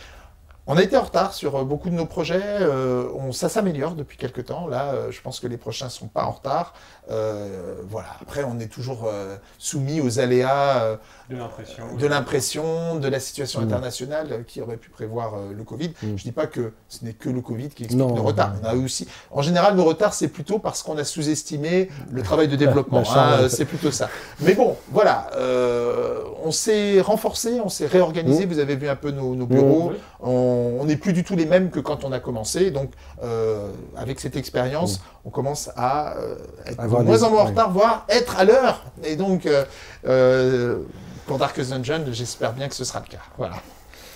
[0.68, 2.42] On a été en retard sur euh, beaucoup de nos projets.
[2.44, 4.68] euh, on, ça s'améliore depuis quelques temps.
[4.68, 6.74] Là, euh, je pense que les prochains sont pas en retard.
[7.12, 8.08] Euh, voilà.
[8.22, 10.96] Après, on est toujours euh, soumis aux aléas euh,
[11.30, 11.84] De l'impression.
[12.00, 13.64] de l'impression, de la situation Mm.
[13.66, 15.90] internationale euh, qui aurait pu prévoir euh, le Covid.
[16.02, 16.16] Mm.
[16.18, 18.54] Je dis pas que ce n'est que le Covid qui explique Non, nos retards.
[18.56, 18.60] non.
[18.64, 22.48] On a aussi, en général, nos retards, c'est plutôt parce qu'on a sous-estimé le travail
[22.48, 23.04] de développement.
[23.16, 24.10] Hein, c'est plutôt ça.
[24.42, 28.46] Mais bon, voilà, euh, on s'est renforcé, on s'est réorganisé.
[28.46, 29.94] Vous avez vu un peu nos, nos bureaux.
[30.22, 32.72] On on n'est plus du tout les mêmes que quand on a commencé.
[32.72, 32.92] Donc,
[33.24, 37.72] euh, avec cette expérience, on commence à euh, être de moins en moins en retard,
[37.72, 38.84] voire être à l'heure.
[39.04, 39.66] Et donc, euh,
[40.06, 40.84] euh,
[41.26, 43.24] pour Darkest Dungeon, j'espère bien que ce sera le cas.
[43.38, 43.56] Voilà.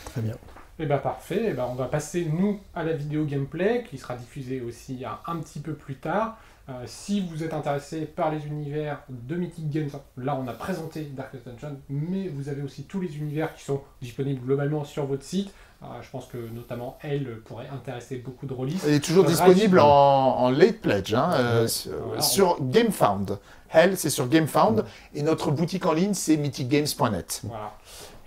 [0.06, 0.36] Très bien.
[0.82, 4.16] Et bah parfait, et bah, on va passer nous à la vidéo gameplay qui sera
[4.16, 6.38] diffusée aussi un, un petit peu plus tard.
[6.70, 11.02] Euh, si vous êtes intéressé par les univers de Mythic Games, là on a présenté
[11.16, 15.24] Darkest Dungeon, mais vous avez aussi tous les univers qui sont disponibles globalement sur votre
[15.24, 15.52] site.
[15.82, 18.84] Euh, je pense que notamment elle pourrait intéresser beaucoup de rôlistes.
[18.86, 21.68] Elle est toujours disponible en, en late pledge hein, euh, Ouais.
[21.70, 22.22] sur, Voilà.
[22.22, 23.40] sur GameFound.
[23.72, 24.84] Hell, c'est sur GameFound.
[25.14, 27.42] Et notre boutique en ligne, c'est mythicgames.net.
[27.46, 27.74] Voilà.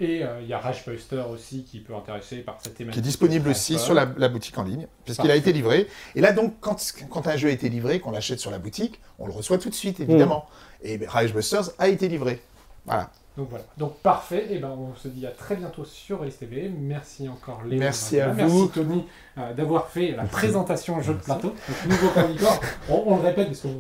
[0.00, 2.94] Et euh, il y a Ragebuster aussi qui peut intéresser par cette thématique.
[2.94, 5.86] qui est disponible aussi sur la, la boutique en ligne, puisqu'il a été livré.
[6.16, 6.76] Et là, donc, quand,
[7.10, 9.68] quand un jeu a été livré, qu'on l'achète sur la boutique, on le reçoit tout
[9.68, 10.46] de suite, évidemment.
[10.82, 12.42] Et ben, Ravage Busters a été livré.
[12.86, 13.10] Voilà.
[13.38, 16.68] Donc voilà, donc parfait, et ben on se dit à très bientôt sur Alice TV.
[16.68, 17.78] Merci encore Léo.
[17.78, 18.32] Merci à là.
[18.46, 18.58] vous.
[18.64, 19.04] Merci Tony
[19.38, 21.48] euh, d'avoir fait la présentation jeu de plateau.
[21.48, 22.60] Donc nouveau chroniqueur,
[22.90, 23.74] on, on le répète parce qu'on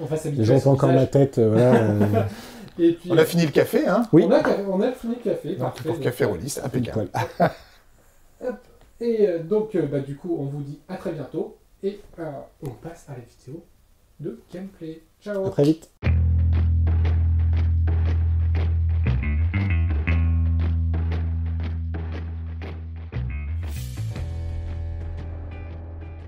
[0.00, 0.58] on va s'habituer.
[0.58, 1.10] Son encore ma visage.
[1.12, 1.38] tête.
[1.38, 1.74] euh, voilà,
[2.20, 2.24] euh,
[2.80, 4.24] Et puis, On a fini le café, hein Oui.
[4.26, 5.50] on, a, on a fini le café.
[5.50, 5.88] Donc, parfait.
[5.88, 7.08] Pour café rôliste, impeccable.
[9.00, 11.56] Et donc, euh, bah, du coup, on vous dit à très bientôt.
[11.84, 12.30] Et euh,
[12.64, 13.62] on passe à la vidéo
[14.18, 15.02] de gameplay.
[15.22, 15.88] Ciao À très vite.